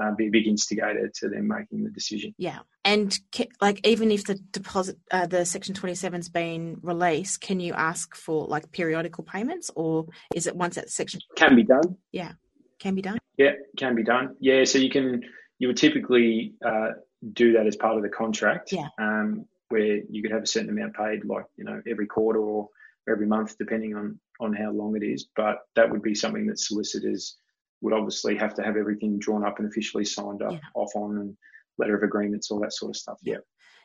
uh, 0.00 0.12
be 0.14 0.26
a 0.26 0.30
big 0.30 0.46
instigator 0.46 1.10
to 1.14 1.28
them 1.28 1.48
making 1.48 1.84
the 1.84 1.90
decision. 1.90 2.34
Yeah, 2.38 2.60
and 2.84 3.18
like 3.60 3.86
even 3.86 4.10
if 4.10 4.24
the 4.24 4.34
deposit, 4.52 4.98
uh, 5.10 5.26
the 5.26 5.44
Section 5.44 5.74
Twenty 5.74 5.94
Seven's 5.94 6.28
been 6.28 6.78
released, 6.82 7.40
can 7.40 7.60
you 7.60 7.72
ask 7.72 8.14
for 8.14 8.46
like 8.46 8.70
periodical 8.72 9.24
payments, 9.24 9.70
or 9.74 10.06
is 10.34 10.46
it 10.46 10.56
once 10.56 10.76
that 10.76 10.90
section 10.90 11.20
can 11.36 11.56
be 11.56 11.64
done? 11.64 11.96
Yeah, 12.12 12.32
can 12.78 12.94
be 12.94 13.02
done. 13.02 13.18
Yeah, 13.36 13.52
can 13.76 13.94
be 13.94 14.04
done. 14.04 14.36
Yeah, 14.40 14.64
so 14.64 14.78
you 14.78 14.90
can 14.90 15.22
you 15.58 15.68
would 15.68 15.76
typically 15.76 16.54
uh, 16.64 16.90
do 17.32 17.52
that 17.54 17.66
as 17.66 17.76
part 17.76 17.96
of 17.96 18.02
the 18.02 18.08
contract. 18.08 18.72
Yeah, 18.72 18.88
um, 18.98 19.46
where 19.68 20.00
you 20.10 20.22
could 20.22 20.32
have 20.32 20.42
a 20.42 20.46
certain 20.46 20.70
amount 20.70 20.94
paid, 20.94 21.24
like 21.24 21.46
you 21.56 21.64
know 21.64 21.80
every 21.86 22.06
quarter 22.06 22.40
or 22.40 22.68
every 23.08 23.26
month, 23.26 23.56
depending 23.58 23.94
on 23.94 24.18
on 24.40 24.52
how 24.54 24.70
long 24.70 24.96
it 24.96 25.04
is. 25.04 25.26
But 25.34 25.58
that 25.76 25.90
would 25.90 26.02
be 26.02 26.14
something 26.14 26.46
that 26.46 26.58
solicitors 26.58 27.36
would 27.80 27.92
obviously 27.92 28.36
have 28.36 28.54
to 28.54 28.62
have 28.62 28.76
everything 28.76 29.18
drawn 29.18 29.44
up 29.44 29.58
and 29.58 29.68
officially 29.68 30.04
signed 30.04 30.42
up 30.42 30.52
yeah. 30.52 30.58
off 30.74 30.90
on 30.94 31.18
and 31.18 31.36
letter 31.78 31.96
of 31.96 32.02
agreements, 32.02 32.50
all 32.50 32.60
that 32.60 32.72
sort 32.72 32.90
of 32.90 32.96
stuff. 32.96 33.18
Yeah. 33.22 33.38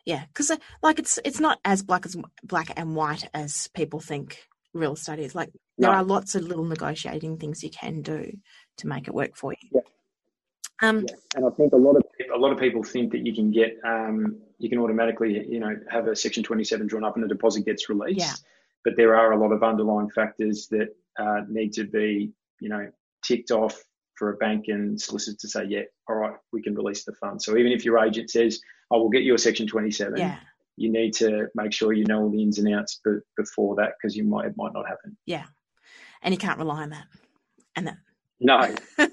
Yeah, 0.06 0.26
because 0.28 0.52
uh, 0.52 0.58
like 0.82 1.00
it's 1.00 1.18
it's 1.24 1.40
not 1.40 1.60
as 1.64 1.82
black 1.82 2.06
as 2.06 2.18
black 2.44 2.74
and 2.76 2.94
white 2.94 3.30
as 3.34 3.70
people 3.74 4.02
think 4.02 4.44
real 4.74 4.94
estate 4.94 5.20
is. 5.20 5.34
Like 5.34 5.50
there 5.78 5.92
no. 5.92 5.96
are 5.96 6.04
lots 6.04 6.36
of 6.36 6.44
little 6.44 6.66
negotiating 6.66 7.38
things 7.38 7.64
you 7.64 7.70
can 7.70 8.02
do 8.02 8.32
to 8.80 8.88
make 8.88 9.08
it 9.08 9.14
work 9.14 9.38
for 9.38 9.54
you. 9.54 9.70
Yeah. 9.72 9.82
Um, 10.82 11.06
yeah. 11.08 11.16
And 11.36 11.46
I 11.46 11.50
think 11.52 11.72
a 11.72 11.78
lot 11.78 11.96
of 11.96 12.04
a 12.36 12.38
lot 12.38 12.52
of 12.52 12.60
people 12.60 12.84
think 12.84 13.14
that 13.14 13.26
you 13.26 13.34
can 13.34 13.52
get 13.52 13.78
um, 13.86 14.42
you 14.58 14.70
can 14.70 14.80
automatically 14.80 15.46
you 15.48 15.62
know 15.62 15.74
have 15.90 16.08
a 16.08 16.16
section 16.16 16.44
27 16.44 16.88
drawn 16.88 17.06
up 17.06 17.16
and 17.16 17.24
the 17.24 17.30
deposit 17.30 17.66
gets 17.66 17.88
released. 17.88 18.20
Yeah. 18.20 18.34
But 18.84 18.98
there 18.98 19.16
are 19.16 19.32
a 19.32 19.38
lot 19.38 19.54
of 19.54 19.64
underlying 19.64 20.10
factors 20.10 20.68
that 20.72 20.90
uh, 21.18 21.42
need 21.48 21.72
to 21.74 21.86
be 21.86 22.34
you 22.60 22.68
know 22.68 22.90
ticked 23.24 23.52
off 23.52 23.82
for 24.16 24.32
a 24.32 24.38
bank 24.38 24.66
and 24.68 25.00
solicitor 25.00 25.38
to 25.40 25.48
say, 25.48 25.66
yeah, 25.68 25.82
all 26.08 26.16
right, 26.16 26.36
we 26.52 26.62
can 26.62 26.76
release 26.76 27.04
the 27.04 27.14
funds. 27.14 27.46
So 27.46 27.58
even 27.58 27.72
if 27.72 27.84
your 27.84 28.00
agent 28.00 28.30
says, 28.30 28.60
I 28.92 28.98
will 28.98 29.10
get 29.10 29.24
you 29.24 29.34
a 29.34 29.38
Section 29.38 29.68
27, 29.68 30.18
yeah. 30.18 30.38
you 30.78 30.92
need 30.92 31.14
to 31.16 31.48
make 31.56 31.74
sure 31.74 31.94
you 31.94 32.06
know 32.06 32.24
all 32.24 32.30
the 32.30 32.42
ins 32.42 32.60
and 32.60 32.74
outs 32.74 33.00
b- 33.04 33.18
before 33.36 33.76
that 33.78 33.94
because 33.98 34.16
you 34.16 34.24
might 34.24 34.46
it 34.46 34.54
might 34.56 34.74
not 34.74 34.88
happen. 34.88 35.18
Yeah, 35.26 35.46
and 36.22 36.34
you 36.34 36.38
can't 36.38 36.60
rely 36.60 36.84
on 36.84 36.90
that. 36.92 37.06
And 37.76 37.88
that. 37.88 37.98
No. 38.40 38.76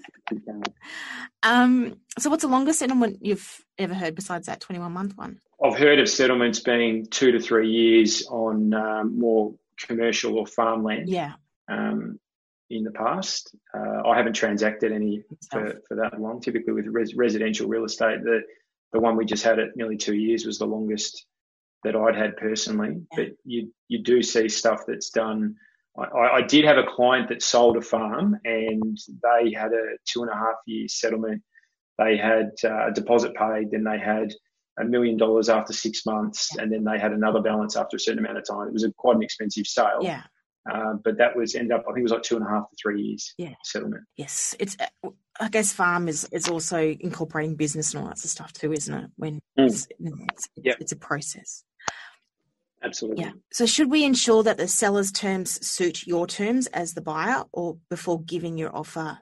um. 1.43 1.97
So 2.19 2.29
what's 2.29 2.43
the 2.43 2.49
longest 2.49 2.81
settlement 2.81 3.19
you've 3.23 3.65
ever 3.79 3.95
heard 3.95 4.15
besides 4.15 4.47
that 4.49 4.61
21 4.61 4.93
month 4.93 5.17
one? 5.17 5.41
I've 5.65 5.79
heard 5.79 5.99
of 5.99 6.09
settlements 6.09 6.61
being 6.61 7.07
two 7.07 7.33
to 7.33 7.41
three 7.41 7.71
years 7.71 8.27
on 8.29 8.75
um, 8.75 9.19
more 9.19 9.55
commercial 9.79 10.39
or 10.39 10.47
farmland. 10.47 11.09
Yeah. 11.09 11.35
Um, 11.69 12.19
in 12.71 12.85
the 12.85 12.91
past. 12.93 13.55
Uh, 13.77 14.09
I 14.09 14.17
haven't 14.17 14.35
transacted 14.35 14.93
any 14.93 15.23
for, 15.51 15.81
for 15.89 15.97
that 15.97 16.21
long. 16.21 16.41
Typically 16.41 16.73
with 16.73 16.87
res- 16.87 17.15
residential 17.15 17.69
real 17.69 17.85
estate, 17.85 18.23
the 18.23 18.41
the 18.93 19.01
one 19.01 19.17
we 19.17 19.25
just 19.25 19.45
had 19.45 19.59
at 19.59 19.77
nearly 19.77 19.97
two 19.97 20.15
years 20.15 20.45
was 20.45 20.59
the 20.59 20.67
longest 20.67 21.27
that 21.85 21.97
I'd 21.97 22.17
had 22.17 22.37
personally. 22.37 23.03
Yeah. 23.13 23.17
But 23.17 23.27
you 23.45 23.73
you 23.89 24.03
do 24.03 24.23
see 24.23 24.49
stuff 24.49 24.85
that's 24.87 25.11
done. 25.11 25.57
I, 25.99 26.37
I, 26.37 26.43
did 26.43 26.65
have 26.65 26.79
a 26.79 26.85
client 26.85 27.29
that 27.29 27.43
sold 27.43 27.77
a 27.77 27.83
farm 27.83 28.37
and 28.45 28.97
they 29.23 29.53
had 29.53 29.73
a 29.73 29.97
two 30.07 30.23
and 30.23 30.31
a 30.31 30.35
half 30.35 30.55
year 30.65 30.87
settlement. 30.89 31.43
They 31.99 32.17
had 32.17 32.53
uh, 32.65 32.89
a 32.89 32.93
deposit 32.93 33.35
paid, 33.35 33.73
then 33.73 33.83
they 33.83 33.99
had 33.99 34.33
a 34.79 34.85
million 34.85 35.17
dollars 35.17 35.49
after 35.49 35.73
six 35.73 36.07
months, 36.07 36.57
and 36.57 36.73
then 36.73 36.85
they 36.85 36.99
had 36.99 37.13
another 37.13 37.41
balance 37.41 37.77
after 37.77 37.97
a 37.97 38.01
certain 38.01 38.21
amount 38.21 38.39
of 38.39 38.45
time. 38.49 38.69
It 38.69 38.73
was 38.73 38.85
a, 38.85 38.93
quite 38.93 39.17
an 39.17 39.23
expensive 39.23 39.67
sale. 39.67 39.99
Yeah. 40.01 40.23
Uh, 40.73 40.95
but 41.03 41.19
that 41.19 41.37
was 41.37 41.55
end 41.55 41.73
up, 41.73 41.83
I 41.83 41.93
think 41.93 41.99
it 41.99 42.03
was 42.03 42.13
like 42.13 42.23
two 42.23 42.37
and 42.37 42.47
a 42.47 42.49
half 42.49 42.71
to 42.71 42.77
three 42.81 43.03
years 43.03 43.35
yeah. 43.39 43.55
settlement. 43.65 44.05
Yes. 44.17 44.55
It's, 44.61 44.77
I 45.41 45.49
guess 45.49 45.73
farm 45.73 46.09
is, 46.09 46.29
is 46.33 46.49
also 46.49 46.79
incorporating 47.01 47.57
business 47.57 47.93
and 47.93 48.03
all 48.03 48.09
that 48.09 48.19
sort 48.19 48.27
of 48.27 48.31
stuff 48.31 48.53
too, 48.53 48.73
isn't 48.73 48.95
it? 48.95 49.11
When 49.17 49.35
mm. 49.59 49.67
it's, 49.67 49.89
it's, 49.99 50.49
yep. 50.57 50.77
it's 50.81 50.93
a 50.93 50.97
process. 50.97 51.65
Absolutely. 52.83 53.25
Yeah. 53.25 53.33
So 53.53 53.67
should 53.67 53.91
we 53.91 54.05
ensure 54.05 54.43
that 54.43 54.57
the 54.57 54.69
seller's 54.69 55.13
terms 55.13 55.67
suit 55.67 56.07
your 56.07 56.27
terms 56.27 56.67
as 56.69 56.95
the 56.95 57.03
buyer 57.03 57.45
or 57.53 57.77
before 57.91 58.23
giving 58.23 58.57
your 58.57 58.75
offer 58.75 59.19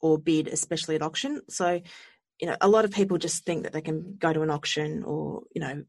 or 0.00 0.18
bid, 0.18 0.46
especially 0.46 0.94
at 0.94 1.02
auction? 1.02 1.40
So, 1.48 1.80
you 2.40 2.46
know, 2.46 2.56
a 2.60 2.68
lot 2.68 2.84
of 2.84 2.90
people 2.90 3.18
just 3.18 3.44
think 3.44 3.64
that 3.64 3.72
they 3.72 3.80
can 3.80 4.16
go 4.18 4.32
to 4.32 4.42
an 4.42 4.50
auction 4.50 5.02
or, 5.04 5.42
you 5.54 5.60
know, 5.60 5.84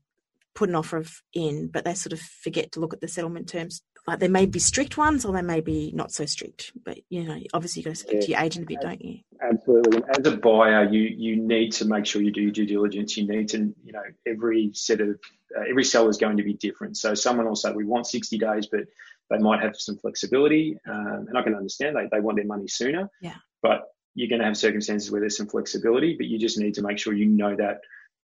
put 0.55 0.69
an 0.69 0.75
offer 0.75 1.03
in, 1.33 1.67
but 1.67 1.85
they 1.85 1.93
sort 1.93 2.13
of 2.13 2.19
forget 2.19 2.71
to 2.71 2.79
look 2.79 2.93
at 2.93 3.01
the 3.01 3.07
settlement 3.07 3.47
terms 3.47 3.81
like 4.07 4.19
there 4.19 4.29
may 4.29 4.45
be 4.45 4.59
strict 4.59 4.97
ones 4.97 5.25
or 5.25 5.33
they 5.33 5.41
may 5.41 5.59
be 5.59 5.91
not 5.93 6.11
so 6.11 6.25
strict. 6.25 6.71
But 6.83 6.99
you 7.09 7.23
know, 7.23 7.37
obviously 7.53 7.81
you 7.81 7.85
got 7.85 7.91
to 7.91 7.95
speak 7.95 8.13
yeah. 8.13 8.21
to 8.21 8.31
your 8.31 8.39
agent 8.39 8.63
a 8.63 8.67
bit, 8.67 8.81
don't 8.81 9.03
you? 9.03 9.19
Absolutely. 9.41 9.97
And 9.97 10.25
as 10.25 10.33
a 10.33 10.37
buyer, 10.37 10.89
you 10.89 11.01
you 11.01 11.35
need 11.35 11.73
to 11.73 11.85
make 11.85 12.05
sure 12.05 12.21
you 12.21 12.31
do 12.31 12.41
your 12.41 12.51
due 12.51 12.65
diligence. 12.65 13.17
You 13.17 13.27
need 13.27 13.49
to, 13.49 13.73
you 13.83 13.91
know, 13.91 14.03
every 14.25 14.71
set 14.73 15.01
of 15.01 15.19
uh, 15.55 15.63
every 15.69 15.83
seller 15.83 16.09
is 16.09 16.17
going 16.17 16.37
to 16.37 16.43
be 16.43 16.53
different. 16.53 16.97
So 16.97 17.13
someone 17.13 17.45
will 17.45 17.55
say 17.55 17.71
we 17.71 17.83
want 17.83 18.07
60 18.07 18.37
days, 18.37 18.67
but 18.67 18.81
they 19.29 19.37
might 19.37 19.61
have 19.61 19.75
some 19.75 19.97
flexibility, 19.97 20.77
um, 20.87 21.25
and 21.27 21.37
I 21.37 21.41
can 21.41 21.53
understand 21.53 21.95
they 21.97 22.07
they 22.11 22.21
want 22.21 22.37
their 22.37 22.45
money 22.45 22.67
sooner. 22.67 23.09
Yeah. 23.21 23.35
But 23.61 23.83
you're 24.15 24.29
going 24.29 24.39
to 24.39 24.45
have 24.45 24.57
circumstances 24.57 25.11
where 25.11 25.21
there's 25.21 25.37
some 25.37 25.47
flexibility, 25.47 26.15
but 26.17 26.27
you 26.27 26.39
just 26.39 26.57
need 26.57 26.73
to 26.75 26.81
make 26.81 26.97
sure 26.97 27.13
you 27.13 27.27
know 27.27 27.55
that 27.55 27.81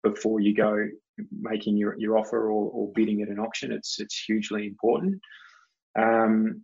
before 0.04 0.40
you 0.40 0.54
go 0.54 0.90
making 1.32 1.78
your, 1.78 1.98
your 1.98 2.18
offer 2.18 2.52
or, 2.52 2.70
or 2.72 2.92
bidding 2.94 3.22
at 3.22 3.30
an 3.30 3.40
auction. 3.40 3.72
It's 3.72 4.00
it's 4.00 4.20
hugely 4.20 4.66
important. 4.66 5.22
Um, 5.98 6.64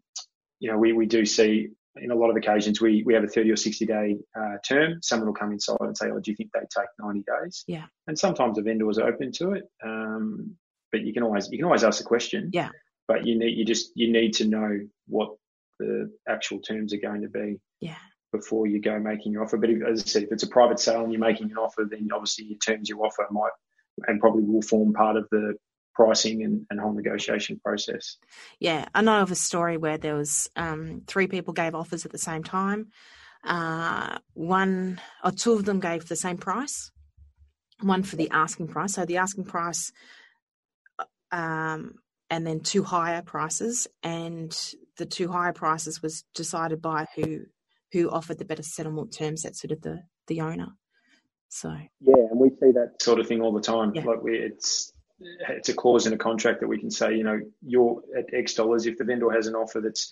you 0.59 0.71
know, 0.71 0.77
we, 0.77 0.93
we 0.93 1.05
do 1.05 1.25
see 1.25 1.69
in 1.95 2.11
a 2.11 2.15
lot 2.15 2.29
of 2.29 2.35
occasions 2.35 2.81
we, 2.81 3.03
we 3.05 3.13
have 3.13 3.23
a 3.23 3.27
30 3.27 3.51
or 3.51 3.55
60 3.55 3.85
day 3.85 4.17
uh, 4.35 4.57
term. 4.67 4.99
Someone 5.01 5.27
will 5.27 5.35
come 5.35 5.51
inside 5.51 5.77
and 5.81 5.97
say, 5.97 6.07
"Oh, 6.09 6.19
do 6.19 6.31
you 6.31 6.35
think 6.35 6.51
they 6.53 6.61
take 6.61 6.87
90 6.99 7.21
days?" 7.21 7.63
Yeah. 7.67 7.85
And 8.07 8.17
sometimes 8.17 8.55
the 8.55 8.63
vendor 8.63 8.89
is 8.89 8.97
open 8.97 9.31
to 9.33 9.51
it, 9.51 9.63
um, 9.83 10.55
but 10.91 11.01
you 11.01 11.13
can 11.13 11.23
always 11.23 11.49
you 11.51 11.57
can 11.57 11.65
always 11.65 11.83
ask 11.83 11.99
the 11.99 12.05
question. 12.05 12.49
Yeah. 12.53 12.69
But 13.07 13.25
you 13.27 13.37
need 13.37 13.57
you 13.57 13.65
just 13.65 13.91
you 13.95 14.11
need 14.11 14.33
to 14.35 14.47
know 14.47 14.79
what 15.07 15.35
the 15.79 16.11
actual 16.27 16.59
terms 16.59 16.93
are 16.93 16.97
going 16.97 17.21
to 17.21 17.29
be. 17.29 17.59
Yeah. 17.79 17.97
Before 18.31 18.65
you 18.65 18.81
go 18.81 18.97
making 18.97 19.31
your 19.31 19.43
offer, 19.43 19.57
but 19.57 19.69
if, 19.69 19.83
as 19.83 20.01
I 20.01 20.05
said, 20.05 20.23
if 20.23 20.31
it's 20.31 20.41
a 20.41 20.47
private 20.47 20.79
sale 20.79 21.03
and 21.03 21.11
you're 21.11 21.21
making 21.21 21.51
an 21.51 21.57
offer, 21.57 21.87
then 21.87 22.09
obviously 22.11 22.45
your 22.45 22.57
terms 22.57 22.89
you 22.89 22.99
offer 23.01 23.27
might 23.29 23.51
and 24.07 24.19
probably 24.19 24.41
will 24.41 24.63
form 24.63 24.91
part 24.91 25.17
of 25.17 25.27
the 25.29 25.53
pricing 25.93 26.43
and, 26.43 26.65
and 26.69 26.79
whole 26.79 26.93
negotiation 26.93 27.59
process. 27.63 28.17
Yeah, 28.59 28.85
I 28.93 29.01
know 29.01 29.21
of 29.21 29.31
a 29.31 29.35
story 29.35 29.77
where 29.77 29.97
there 29.97 30.15
was 30.15 30.49
um, 30.55 31.03
three 31.07 31.27
people 31.27 31.53
gave 31.53 31.75
offers 31.75 32.05
at 32.05 32.11
the 32.11 32.17
same 32.17 32.43
time. 32.43 32.87
Uh, 33.43 34.17
one 34.33 35.01
or 35.23 35.31
two 35.31 35.53
of 35.53 35.65
them 35.65 35.79
gave 35.79 36.07
the 36.07 36.15
same 36.15 36.37
price. 36.37 36.91
One 37.81 38.03
for 38.03 38.15
the 38.15 38.29
asking 38.31 38.67
price. 38.69 38.93
So 38.93 39.05
the 39.05 39.17
asking 39.17 39.45
price, 39.45 39.91
um, 41.31 41.95
and 42.29 42.47
then 42.47 42.61
two 42.61 42.83
higher 42.83 43.21
prices, 43.21 43.87
and 44.01 44.57
the 44.97 45.05
two 45.05 45.29
higher 45.29 45.53
prices 45.53 46.01
was 46.01 46.23
decided 46.33 46.81
by 46.81 47.07
who 47.15 47.41
who 47.91 48.09
offered 48.09 48.39
the 48.39 48.45
better 48.45 48.63
settlement 48.63 49.13
terms 49.13 49.41
that 49.41 49.57
suited 49.57 49.81
the 49.81 50.03
the 50.27 50.41
owner. 50.41 50.69
So 51.49 51.69
yeah, 51.99 52.15
and 52.31 52.39
we 52.39 52.49
see 52.49 52.71
that 52.71 53.01
sort 53.01 53.19
of 53.19 53.27
thing 53.27 53.41
all 53.41 53.51
the 53.51 53.61
time. 53.61 53.91
Yeah. 53.93 54.05
Like 54.05 54.23
we, 54.23 54.37
it's 54.37 54.92
it's 55.19 55.69
a 55.69 55.73
clause 55.73 56.05
in 56.07 56.13
a 56.13 56.17
contract 56.17 56.59
that 56.59 56.67
we 56.67 56.79
can 56.79 56.91
say, 56.91 57.15
you 57.15 57.23
know, 57.23 57.39
you're 57.61 58.01
at 58.17 58.33
X 58.33 58.53
dollars. 58.53 58.85
If 58.85 58.97
the 58.97 59.03
vendor 59.03 59.31
has 59.31 59.47
an 59.47 59.55
offer 59.55 59.81
that's, 59.81 60.11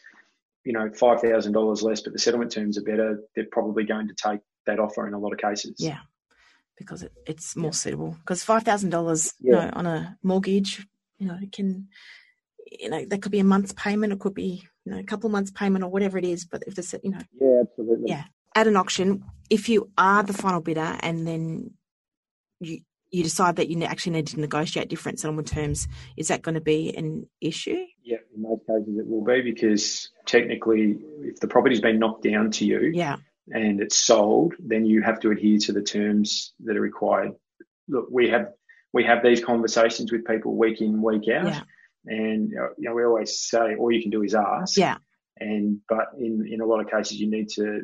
you 0.63 0.73
know, 0.73 0.89
five 0.93 1.21
thousand 1.21 1.53
dollars 1.53 1.81
less, 1.81 2.01
but 2.01 2.13
the 2.13 2.19
settlement 2.19 2.51
terms 2.51 2.77
are 2.77 2.83
better, 2.83 3.19
they're 3.35 3.47
probably 3.51 3.83
going 3.83 4.07
to 4.07 4.13
take 4.13 4.41
that 4.67 4.79
offer 4.79 5.07
in 5.07 5.13
a 5.13 5.19
lot 5.19 5.33
of 5.33 5.39
cases. 5.39 5.75
Yeah, 5.77 5.99
because 6.77 7.03
it, 7.03 7.11
it's 7.25 7.55
more 7.55 7.67
yeah. 7.67 7.71
suitable. 7.71 8.17
Because 8.19 8.43
five 8.43 8.63
thousand 8.63 8.91
dollars, 8.91 9.33
you 9.39 9.51
know, 9.51 9.69
on 9.73 9.85
a 9.85 10.17
mortgage, 10.23 10.85
you 11.17 11.27
know, 11.27 11.37
it 11.41 11.51
can, 11.51 11.89
you 12.71 12.89
know, 12.89 13.03
that 13.05 13.21
could 13.21 13.31
be 13.31 13.39
a 13.39 13.43
month's 13.43 13.73
payment. 13.73 14.13
It 14.13 14.19
could 14.19 14.35
be, 14.35 14.63
you 14.85 14.91
know, 14.91 14.99
a 14.99 15.03
couple 15.03 15.27
of 15.27 15.31
months' 15.31 15.51
payment 15.51 15.83
or 15.83 15.89
whatever 15.89 16.17
it 16.17 16.25
is. 16.25 16.45
But 16.45 16.63
if 16.67 16.75
the, 16.75 16.99
you 17.03 17.11
know, 17.11 17.21
yeah, 17.39 17.61
absolutely, 17.61 18.09
yeah, 18.09 18.23
at 18.55 18.67
an 18.67 18.77
auction, 18.77 19.25
if 19.49 19.67
you 19.67 19.89
are 19.97 20.23
the 20.23 20.33
final 20.33 20.61
bidder 20.61 20.97
and 21.01 21.27
then 21.27 21.71
you 22.59 22.81
you 23.11 23.23
decide 23.23 23.57
that 23.57 23.69
you 23.69 23.83
actually 23.83 24.13
need 24.13 24.27
to 24.27 24.39
negotiate 24.39 24.89
different 24.89 25.19
settlement 25.19 25.47
terms, 25.47 25.87
is 26.15 26.29
that 26.29 26.41
going 26.41 26.55
to 26.55 26.61
be 26.61 26.95
an 26.95 27.27
issue? 27.41 27.85
Yeah, 28.03 28.17
in 28.33 28.41
most 28.41 28.65
cases 28.65 28.97
it 28.97 29.07
will 29.07 29.23
be 29.23 29.41
because 29.41 30.09
technically, 30.25 30.97
if 31.21 31.39
the 31.39 31.47
property's 31.47 31.81
been 31.81 31.99
knocked 31.99 32.23
down 32.23 32.51
to 32.51 32.65
you, 32.65 32.91
yeah, 32.93 33.17
and 33.49 33.81
it's 33.81 33.97
sold, 33.97 34.53
then 34.59 34.85
you 34.85 35.01
have 35.01 35.19
to 35.21 35.31
adhere 35.31 35.59
to 35.59 35.73
the 35.73 35.81
terms 35.81 36.53
that 36.63 36.77
are 36.77 36.81
required. 36.81 37.33
Look, 37.87 38.07
we 38.09 38.29
have 38.29 38.53
we 38.93 39.03
have 39.03 39.23
these 39.23 39.43
conversations 39.43 40.11
with 40.11 40.25
people 40.25 40.55
week 40.55 40.81
in 40.81 41.01
week 41.01 41.27
out, 41.29 41.47
yeah. 41.47 41.61
and 42.05 42.49
you 42.49 42.89
know 42.89 42.93
we 42.93 43.03
always 43.03 43.39
say 43.39 43.75
all 43.75 43.91
you 43.91 44.01
can 44.01 44.11
do 44.11 44.23
is 44.23 44.35
ask. 44.35 44.77
Yeah. 44.77 44.97
And 45.37 45.79
but 45.89 46.07
in 46.17 46.47
in 46.49 46.61
a 46.61 46.65
lot 46.65 46.79
of 46.79 46.89
cases 46.89 47.19
you 47.19 47.29
need 47.29 47.49
to 47.55 47.81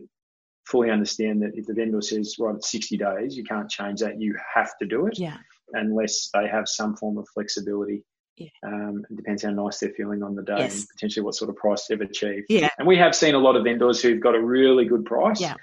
fully 0.69 0.91
understand 0.91 1.41
that 1.41 1.51
if 1.55 1.65
the 1.65 1.73
vendor 1.73 2.01
says, 2.01 2.35
right, 2.39 2.55
it's 2.55 2.71
60 2.71 2.97
days, 2.97 3.37
you 3.37 3.43
can't 3.43 3.69
change 3.69 4.01
that. 4.01 4.19
You 4.19 4.35
have 4.53 4.77
to 4.79 4.85
do 4.85 5.07
it 5.07 5.17
yeah. 5.17 5.37
unless 5.73 6.29
they 6.33 6.47
have 6.47 6.67
some 6.67 6.95
form 6.95 7.17
of 7.17 7.27
flexibility. 7.33 8.03
Yeah. 8.35 8.49
Um, 8.63 9.03
it 9.09 9.15
depends 9.15 9.43
how 9.43 9.51
nice 9.51 9.79
they're 9.79 9.93
feeling 9.95 10.21
on 10.21 10.35
the 10.35 10.43
day 10.43 10.57
yes. 10.57 10.75
and 10.75 10.87
potentially 10.89 11.23
what 11.23 11.35
sort 11.35 11.49
of 11.49 11.55
price 11.55 11.87
they've 11.87 11.99
achieved. 11.99 12.47
Yeah. 12.49 12.69
And 12.77 12.87
we 12.87 12.97
have 12.97 13.15
seen 13.15 13.33
a 13.33 13.39
lot 13.39 13.55
of 13.55 13.63
vendors 13.63 14.01
who've 14.01 14.21
got 14.21 14.35
a 14.35 14.41
really 14.41 14.85
good 14.85 15.05
price. 15.05 15.41
Yeah. 15.41 15.55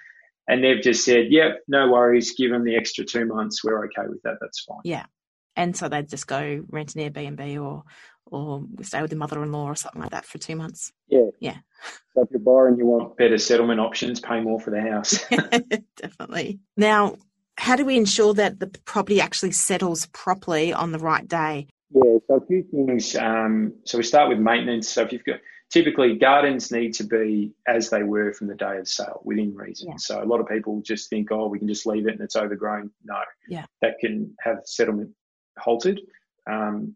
And 0.49 0.65
they've 0.65 0.83
just 0.83 1.05
said, 1.05 1.27
yep, 1.31 1.53
yeah, 1.53 1.53
no 1.69 1.91
worries, 1.91 2.35
give 2.37 2.51
them 2.51 2.65
the 2.65 2.77
extra 2.77 3.05
two 3.05 3.27
months. 3.27 3.63
We're 3.63 3.85
okay 3.87 4.09
with 4.09 4.23
that. 4.23 4.39
That's 4.41 4.65
fine. 4.65 4.81
Yeah. 4.85 5.07
And 5.57 5.77
so 5.77 5.89
they'd 5.89 6.09
just 6.09 6.27
go 6.27 6.65
rent 6.69 6.97
an 6.97 7.11
Airbnb 7.11 7.63
or 7.63 7.85
or 8.35 8.65
stay 8.83 9.01
with 9.01 9.13
your 9.13 9.19
mother-in-law 9.19 9.65
or 9.65 9.77
something 9.77 10.01
like 10.01 10.11
that 10.11 10.25
for 10.25 10.39
two 10.39 10.57
months. 10.57 10.93
Yeah. 11.09 11.29
Yeah. 11.41 11.59
So 12.15 12.23
if 12.23 12.31
you're 12.31 12.41
borrowing, 12.41 12.79
you 12.79 12.87
want 12.87 13.17
better 13.17 13.39
settlement 13.39 13.81
options, 13.81 14.21
pay 14.21 14.41
more 14.41 14.61
for 14.61 14.71
the 14.71 14.81
house. 14.81 15.25
Definitely. 15.97 16.61
Now, 16.77 17.17
how 17.57 17.77
do 17.77 17.85
we 17.85 17.97
ensure 17.97 18.35
that 18.35 18.59
the 18.59 18.67
property 18.67 19.21
actually 19.21 19.53
settles 19.53 20.07
properly 20.07 20.73
on 20.73 20.93
the 20.93 20.99
right 20.99 21.27
day? 21.27 21.69
Yeah, 21.91 22.19
so 22.27 22.37
a 22.37 22.47
few 22.47 22.65
things. 22.65 23.15
Um, 23.15 23.75
so 23.85 23.99
we 23.99 24.05
start 24.05 24.29
with 24.29 24.39
maintenance. 24.39 24.89
So 24.89 25.03
if 25.03 25.13
you've 25.13 25.25
got 25.25 25.39
typically 25.71 26.17
gardens 26.17 26.71
need 26.71 26.95
to 26.95 27.05
be 27.05 27.53
as 27.67 27.91
they 27.91 28.03
were 28.03 28.33
from 28.33 28.47
the 28.47 28.55
day 28.55 28.79
of 28.79 28.89
sale 28.89 29.21
within 29.25 29.55
reason. 29.55 29.89
Yeah. 29.89 29.97
So 29.99 30.23
a 30.23 30.25
lot 30.25 30.41
of 30.41 30.49
people 30.49 30.81
just 30.83 31.11
think, 31.11 31.33
oh, 31.33 31.49
we 31.49 31.59
can 31.59 31.69
just 31.69 31.87
leave 31.87 32.07
it 32.07 32.13
and 32.13 32.21
it's 32.21 32.37
overgrown. 32.37 32.91
No, 33.05 33.17
yeah, 33.49 33.67
that 33.83 33.99
can 34.01 34.35
have 34.41 34.59
settlement 34.65 35.11
halted. 35.59 36.01
Um, 36.51 36.95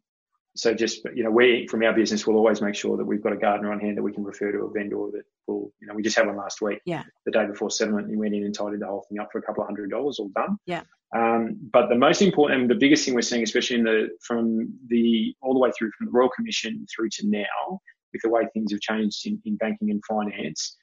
so 0.58 0.74
just 0.74 1.04
you 1.14 1.22
know, 1.22 1.30
we 1.30 1.68
from 1.68 1.84
our 1.84 1.92
business 1.92 2.26
will 2.26 2.34
always 2.34 2.60
make 2.60 2.74
sure 2.74 2.96
that 2.96 3.04
we've 3.04 3.22
got 3.22 3.32
a 3.32 3.36
gardener 3.36 3.72
on 3.72 3.78
hand 3.78 3.96
that 3.96 4.02
we 4.02 4.12
can 4.12 4.24
refer 4.24 4.50
to 4.50 4.64
a 4.64 4.70
vendor 4.70 4.96
that 5.12 5.22
will, 5.46 5.72
you 5.80 5.86
know, 5.86 5.94
we 5.94 6.02
just 6.02 6.16
had 6.16 6.26
one 6.26 6.36
last 6.36 6.60
week. 6.60 6.80
Yeah. 6.84 7.04
The 7.26 7.30
day 7.30 7.46
before 7.46 7.70
settlement, 7.70 8.08
and 8.08 8.18
went 8.18 8.34
in 8.34 8.44
and 8.44 8.52
tidied 8.52 8.80
the 8.80 8.86
whole 8.86 9.06
thing 9.08 9.20
up 9.20 9.28
for 9.30 9.38
a 9.38 9.42
couple 9.42 9.62
of 9.62 9.68
hundred 9.68 9.90
dollars, 9.90 10.18
all 10.18 10.30
done. 10.34 10.56
Yeah. 10.66 10.82
Um, 11.14 11.56
but 11.72 11.88
the 11.88 11.94
most 11.94 12.22
important 12.22 12.60
and 12.60 12.70
the 12.70 12.74
biggest 12.74 13.04
thing 13.04 13.14
we're 13.14 13.22
seeing, 13.22 13.44
especially 13.44 13.76
in 13.76 13.84
the 13.84 14.08
from 14.26 14.74
the 14.88 15.32
all 15.42 15.54
the 15.54 15.60
way 15.60 15.70
through 15.78 15.92
from 15.96 16.06
the 16.06 16.12
Royal 16.12 16.28
Commission 16.28 16.84
through 16.94 17.10
to 17.12 17.28
now, 17.28 17.80
with 18.12 18.22
the 18.22 18.28
way 18.28 18.42
things 18.52 18.72
have 18.72 18.80
changed 18.80 19.28
in, 19.28 19.40
in 19.44 19.56
banking 19.58 19.92
and 19.92 20.02
finance, 20.08 20.76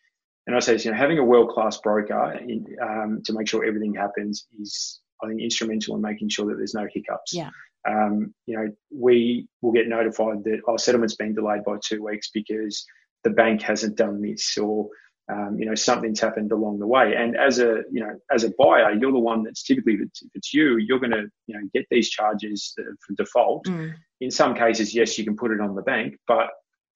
and 0.47 0.55
I 0.55 0.59
say, 0.59 0.77
you 0.77 0.91
know, 0.91 0.97
having 0.97 1.19
a 1.19 1.23
world 1.23 1.49
class 1.49 1.77
broker 1.81 2.39
in, 2.47 2.65
um, 2.81 3.21
to 3.25 3.33
make 3.33 3.49
sure 3.49 3.65
everything 3.65 3.93
happens 3.93 4.47
is, 4.57 5.01
I 5.21 5.27
think, 5.27 5.41
instrumental 5.41 5.95
in 5.97 6.01
making 6.01 6.29
sure 6.29 6.45
that 6.45 6.55
there's 6.55 6.73
no 6.73 6.87
hiccups. 6.93 7.33
Yeah 7.33 7.49
um, 7.87 8.33
you 8.45 8.57
know, 8.57 8.67
we 8.93 9.47
will 9.61 9.71
get 9.71 9.87
notified 9.87 10.43
that 10.43 10.61
our 10.67 10.77
settlement's 10.77 11.15
been 11.15 11.35
delayed 11.35 11.63
by 11.63 11.77
two 11.83 12.03
weeks 12.03 12.29
because 12.33 12.85
the 13.23 13.29
bank 13.29 13.61
hasn't 13.61 13.95
done 13.95 14.21
this 14.21 14.57
or, 14.57 14.89
um, 15.31 15.57
you 15.59 15.65
know, 15.65 15.75
something's 15.75 16.19
happened 16.19 16.51
along 16.51 16.79
the 16.79 16.87
way. 16.87 17.15
And 17.15 17.35
as 17.35 17.59
a, 17.59 17.83
you 17.91 18.01
know, 18.01 18.19
as 18.31 18.43
a 18.43 18.51
buyer, 18.57 18.93
you're 18.93 19.11
the 19.11 19.19
one 19.19 19.43
that's 19.43 19.63
typically, 19.63 19.93
if 19.95 20.09
it's 20.33 20.53
you, 20.53 20.77
you're 20.77 20.99
going 20.99 21.11
to, 21.11 21.27
you 21.47 21.55
know, 21.55 21.67
get 21.73 21.85
these 21.89 22.09
charges 22.09 22.73
for 22.75 23.13
default. 23.15 23.65
Mm. 23.65 23.93
In 24.21 24.31
some 24.31 24.55
cases, 24.55 24.93
yes, 24.93 25.17
you 25.17 25.25
can 25.25 25.35
put 25.35 25.51
it 25.51 25.61
on 25.61 25.75
the 25.75 25.81
bank, 25.81 26.15
but 26.27 26.49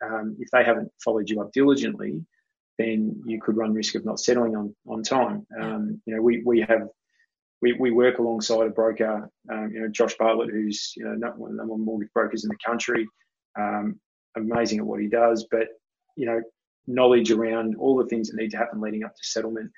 um, 0.04 0.38
if 0.40 0.50
they 0.52 0.64
haven't 0.64 0.90
followed 1.04 1.30
you 1.30 1.42
up 1.42 1.52
diligently, 1.52 2.24
then 2.78 3.22
you 3.26 3.42
could 3.42 3.58
run 3.58 3.74
risk 3.74 3.96
of 3.96 4.06
not 4.06 4.20
settling 4.20 4.56
on 4.56 4.74
on 4.88 5.04
time. 5.04 5.46
Um, 5.62 6.02
you 6.06 6.16
know, 6.16 6.22
we 6.22 6.42
we 6.46 6.62
have 6.62 6.88
we, 7.62 7.74
we 7.74 7.92
work 7.92 8.20
alongside 8.20 8.68
a 8.68 8.70
broker, 8.70 9.30
um, 9.52 9.72
you 9.74 9.82
know, 9.82 9.88
Josh 9.90 10.16
Bartlett, 10.18 10.50
who's 10.50 10.94
you 10.96 11.04
know 11.04 11.12
one 11.36 11.52
of 11.52 11.58
the 11.58 11.62
number 11.62 11.74
one 11.74 11.86
mortgage 11.86 12.14
brokers 12.14 12.44
in 12.44 12.50
the 12.50 12.58
country, 12.66 13.08
um, 13.58 14.00
amazing 14.38 14.80
at 14.80 14.86
what 14.86 15.02
he 15.02 15.08
does. 15.08 15.46
But 15.50 15.68
you 16.16 16.26
know, 16.26 16.42
knowledge 16.88 17.32
around 17.32 17.76
all 17.78 17.98
the 17.98 18.08
things 18.08 18.30
that 18.30 18.38
need 18.38 18.52
to 18.52 18.58
happen 18.58 18.82
leading 18.82 19.04
up 19.04 19.16
to 19.16 19.24
settlement 19.24 19.72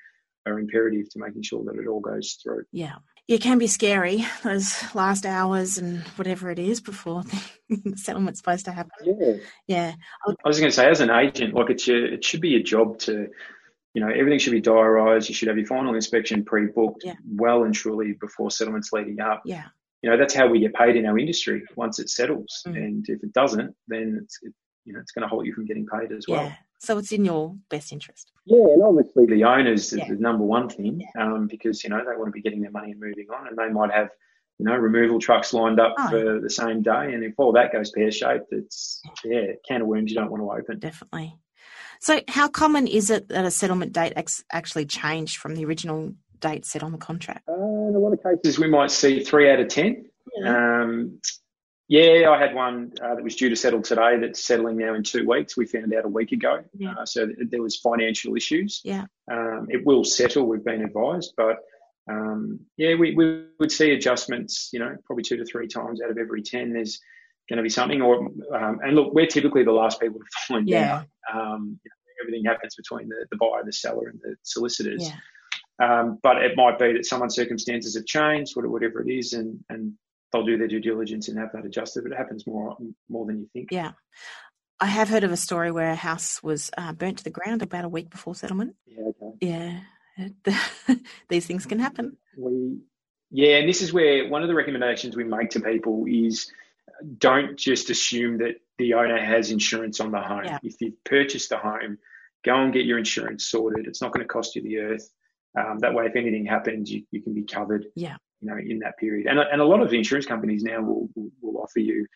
are 0.46 0.58
imperative 0.58 1.08
to 1.10 1.18
making 1.18 1.42
sure 1.42 1.62
that 1.64 1.80
it 1.80 1.86
all 1.86 2.00
goes 2.00 2.38
through. 2.42 2.64
Yeah, 2.72 2.96
it 3.28 3.40
can 3.40 3.58
be 3.58 3.66
scary 3.66 4.24
those 4.42 4.82
last 4.94 5.24
hours 5.24 5.78
and 5.78 6.02
whatever 6.16 6.50
it 6.50 6.58
is 6.58 6.80
before 6.80 7.22
the 7.68 7.96
settlement's 7.96 8.40
supposed 8.40 8.64
to 8.64 8.72
happen. 8.72 8.90
Yeah, 9.04 9.34
yeah. 9.66 9.92
I 10.26 10.48
was 10.48 10.58
going 10.58 10.70
to 10.70 10.76
say, 10.76 10.88
as 10.88 11.00
an 11.00 11.10
agent, 11.10 11.54
like 11.54 11.70
it's 11.70 11.86
your, 11.86 12.14
it 12.14 12.24
should 12.24 12.40
be 12.40 12.50
your 12.50 12.62
job 12.62 12.98
to 13.00 13.28
you 13.94 14.00
know, 14.00 14.08
everything 14.08 14.38
should 14.38 14.52
be 14.52 14.62
diarised. 14.62 15.28
You 15.28 15.34
should 15.34 15.48
have 15.48 15.58
your 15.58 15.66
final 15.66 15.94
inspection 15.94 16.44
pre-booked 16.44 17.02
yeah. 17.04 17.14
well 17.26 17.64
and 17.64 17.74
truly 17.74 18.12
before 18.20 18.50
settlements 18.50 18.92
leading 18.92 19.20
up. 19.20 19.42
Yeah. 19.44 19.64
You 20.02 20.10
know, 20.10 20.16
that's 20.16 20.34
how 20.34 20.48
we 20.48 20.60
get 20.60 20.74
paid 20.74 20.96
in 20.96 21.06
our 21.06 21.18
industry 21.18 21.62
once 21.76 21.98
it 21.98 22.10
settles. 22.10 22.62
Mm. 22.66 22.76
And 22.76 23.08
if 23.08 23.22
it 23.22 23.32
doesn't, 23.32 23.74
then 23.88 24.20
it's, 24.22 24.38
it, 24.42 24.52
you 24.84 24.92
know, 24.92 25.00
it's 25.00 25.12
going 25.12 25.22
to 25.22 25.28
halt 25.28 25.46
you 25.46 25.54
from 25.54 25.66
getting 25.66 25.86
paid 25.86 26.10
as 26.10 26.24
well. 26.26 26.44
Yeah. 26.44 26.54
So 26.80 26.98
it's 26.98 27.12
in 27.12 27.24
your 27.24 27.54
best 27.70 27.92
interest. 27.92 28.32
Yeah, 28.44 28.64
and 28.64 28.82
obviously 28.82 29.26
the 29.26 29.44
owners 29.44 29.92
yeah. 29.92 30.02
is 30.02 30.08
the 30.08 30.16
number 30.16 30.42
one 30.42 30.68
thing 30.68 31.06
um, 31.20 31.46
because, 31.46 31.84
you 31.84 31.90
know, 31.90 31.98
they 31.98 32.16
want 32.16 32.26
to 32.26 32.32
be 32.32 32.42
getting 32.42 32.62
their 32.62 32.72
money 32.72 32.90
and 32.90 33.00
moving 33.00 33.26
on 33.30 33.46
and 33.46 33.56
they 33.56 33.68
might 33.68 33.92
have 33.92 34.08
you 34.58 34.66
know, 34.66 34.76
removal 34.76 35.18
trucks 35.18 35.52
lined 35.52 35.80
up 35.80 35.94
Oh. 35.98 36.10
for 36.10 36.40
the 36.40 36.50
same 36.50 36.82
day. 36.82 37.14
And 37.14 37.24
if 37.24 37.34
all 37.36 37.52
that 37.52 37.72
goes 37.72 37.90
pear 37.90 38.12
shaped, 38.12 38.52
it's 38.52 39.02
yeah, 39.24 39.52
can 39.66 39.82
of 39.82 39.88
worms 39.88 40.10
you 40.10 40.16
don't 40.16 40.30
want 40.30 40.42
to 40.42 40.50
open. 40.50 40.78
Definitely. 40.78 41.36
So, 42.02 42.20
how 42.26 42.48
common 42.48 42.88
is 42.88 43.10
it 43.10 43.28
that 43.28 43.44
a 43.44 43.50
settlement 43.52 43.92
date 43.92 44.14
ex- 44.16 44.42
actually 44.50 44.86
changed 44.86 45.36
from 45.36 45.54
the 45.54 45.64
original 45.64 46.14
date 46.40 46.66
set 46.66 46.82
on 46.82 46.90
the 46.90 46.98
contract? 46.98 47.48
Uh, 47.48 47.52
in 47.54 47.94
a 47.94 47.98
lot 47.98 48.12
of 48.12 48.20
cases, 48.20 48.58
we 48.58 48.66
might 48.66 48.90
see 48.90 49.22
three 49.22 49.48
out 49.48 49.60
of 49.60 49.68
ten. 49.68 50.06
Um, 50.44 51.20
yeah, 51.86 52.28
I 52.28 52.40
had 52.40 52.56
one 52.56 52.92
uh, 53.00 53.14
that 53.14 53.22
was 53.22 53.36
due 53.36 53.50
to 53.50 53.54
settle 53.54 53.82
today 53.82 54.18
that's 54.20 54.42
settling 54.42 54.78
now 54.78 54.94
in 54.94 55.04
two 55.04 55.28
weeks. 55.28 55.56
We 55.56 55.64
found 55.66 55.94
out 55.94 56.04
a 56.04 56.08
week 56.08 56.32
ago. 56.32 56.64
Yeah. 56.76 56.94
Uh, 56.98 57.06
so 57.06 57.26
th- 57.26 57.38
there 57.50 57.62
was 57.62 57.76
financial 57.76 58.34
issues. 58.34 58.80
Yeah. 58.82 59.04
Um, 59.30 59.68
it 59.70 59.86
will 59.86 60.02
settle, 60.02 60.46
we've 60.46 60.64
been 60.64 60.82
advised, 60.82 61.34
but 61.36 61.58
um, 62.10 62.60
yeah, 62.76 62.96
we, 62.96 63.14
we 63.14 63.44
would 63.60 63.70
see 63.70 63.92
adjustments, 63.92 64.70
you 64.72 64.80
know, 64.80 64.96
probably 65.04 65.22
two 65.22 65.36
to 65.36 65.44
three 65.44 65.68
times 65.68 66.00
out 66.02 66.10
of 66.10 66.18
every 66.18 66.42
10. 66.42 66.72
There's 66.72 66.98
going 67.48 67.56
to 67.58 67.62
be 67.62 67.68
something, 67.68 68.00
or, 68.02 68.26
um, 68.54 68.78
and 68.82 68.94
look, 68.94 69.12
we're 69.14 69.26
typically 69.26 69.64
the 69.64 69.72
last 69.72 70.00
people 70.00 70.18
to 70.20 70.26
find 70.48 70.68
Yeah. 70.68 71.02
out. 71.32 71.36
Um, 71.36 71.78
everything 72.20 72.44
happens 72.44 72.74
between 72.76 73.08
the, 73.08 73.26
the 73.30 73.36
buyer, 73.36 73.62
the 73.64 73.72
seller, 73.72 74.08
and 74.08 74.20
the 74.22 74.36
solicitors. 74.42 75.02
Yeah. 75.08 75.16
Um, 75.78 76.18
but 76.22 76.42
it 76.42 76.56
might 76.56 76.78
be 76.78 76.92
that 76.92 77.06
someone's 77.06 77.34
circumstances 77.34 77.96
have 77.96 78.06
changed, 78.06 78.54
whatever 78.54 78.72
whatever 78.72 79.02
it 79.02 79.10
is, 79.12 79.32
and, 79.32 79.58
and 79.68 79.94
they'll 80.32 80.44
do 80.44 80.56
their 80.56 80.68
due 80.68 80.80
diligence 80.80 81.28
and 81.28 81.38
have 81.38 81.50
that 81.54 81.64
adjusted. 81.64 82.04
But 82.04 82.12
it 82.12 82.18
happens 82.18 82.46
more 82.46 82.76
more 83.08 83.26
than 83.26 83.40
you 83.40 83.48
think. 83.52 83.72
Yeah. 83.72 83.92
I 84.78 84.86
have 84.86 85.08
heard 85.08 85.24
of 85.24 85.32
a 85.32 85.36
story 85.36 85.70
where 85.70 85.90
a 85.90 85.96
house 85.96 86.42
was 86.42 86.70
uh, 86.76 86.92
burnt 86.92 87.18
to 87.18 87.24
the 87.24 87.30
ground 87.30 87.62
about 87.62 87.84
a 87.84 87.88
week 87.88 88.10
before 88.10 88.34
settlement. 88.34 88.76
Yeah, 88.86 89.04
okay. 89.22 89.32
Yeah. 89.40 89.80
These 91.28 91.46
things 91.46 91.66
can 91.66 91.78
happen. 91.78 92.16
We, 92.36 92.78
yeah, 93.30 93.58
and 93.58 93.68
this 93.68 93.80
is 93.80 93.92
where 93.92 94.28
one 94.28 94.42
of 94.42 94.48
the 94.48 94.54
recommendations 94.54 95.16
we 95.16 95.24
make 95.24 95.50
to 95.50 95.60
people 95.60 96.04
is 96.08 96.50
don't 97.18 97.56
just 97.58 97.90
assume 97.90 98.38
that 98.38 98.56
the 98.78 98.94
owner 98.94 99.22
has 99.22 99.50
insurance 99.50 100.00
on 100.00 100.10
the 100.10 100.20
home. 100.20 100.44
Yeah. 100.44 100.58
If 100.62 100.76
you've 100.80 101.02
purchased 101.04 101.50
the 101.50 101.58
home, 101.58 101.98
go 102.44 102.54
and 102.56 102.72
get 102.72 102.84
your 102.84 102.98
insurance 102.98 103.46
sorted. 103.46 103.86
It's 103.86 104.02
not 104.02 104.12
going 104.12 104.24
to 104.24 104.28
cost 104.28 104.56
you 104.56 104.62
the 104.62 104.78
earth. 104.78 105.08
Um, 105.58 105.78
that 105.80 105.94
way, 105.94 106.06
if 106.06 106.16
anything 106.16 106.46
happens, 106.46 106.90
you, 106.90 107.04
you 107.10 107.22
can 107.22 107.34
be 107.34 107.44
covered. 107.44 107.86
Yeah. 107.94 108.16
You 108.40 108.48
know, 108.50 108.56
in 108.58 108.80
that 108.80 108.98
period, 108.98 109.28
and 109.28 109.38
and 109.38 109.60
a 109.60 109.64
lot 109.64 109.80
of 109.82 109.90
the 109.90 109.96
insurance 109.98 110.26
companies 110.26 110.64
now 110.64 110.80
will 110.80 111.08
will, 111.14 111.30
will 111.40 111.62
offer 111.62 111.78
you, 111.78 112.06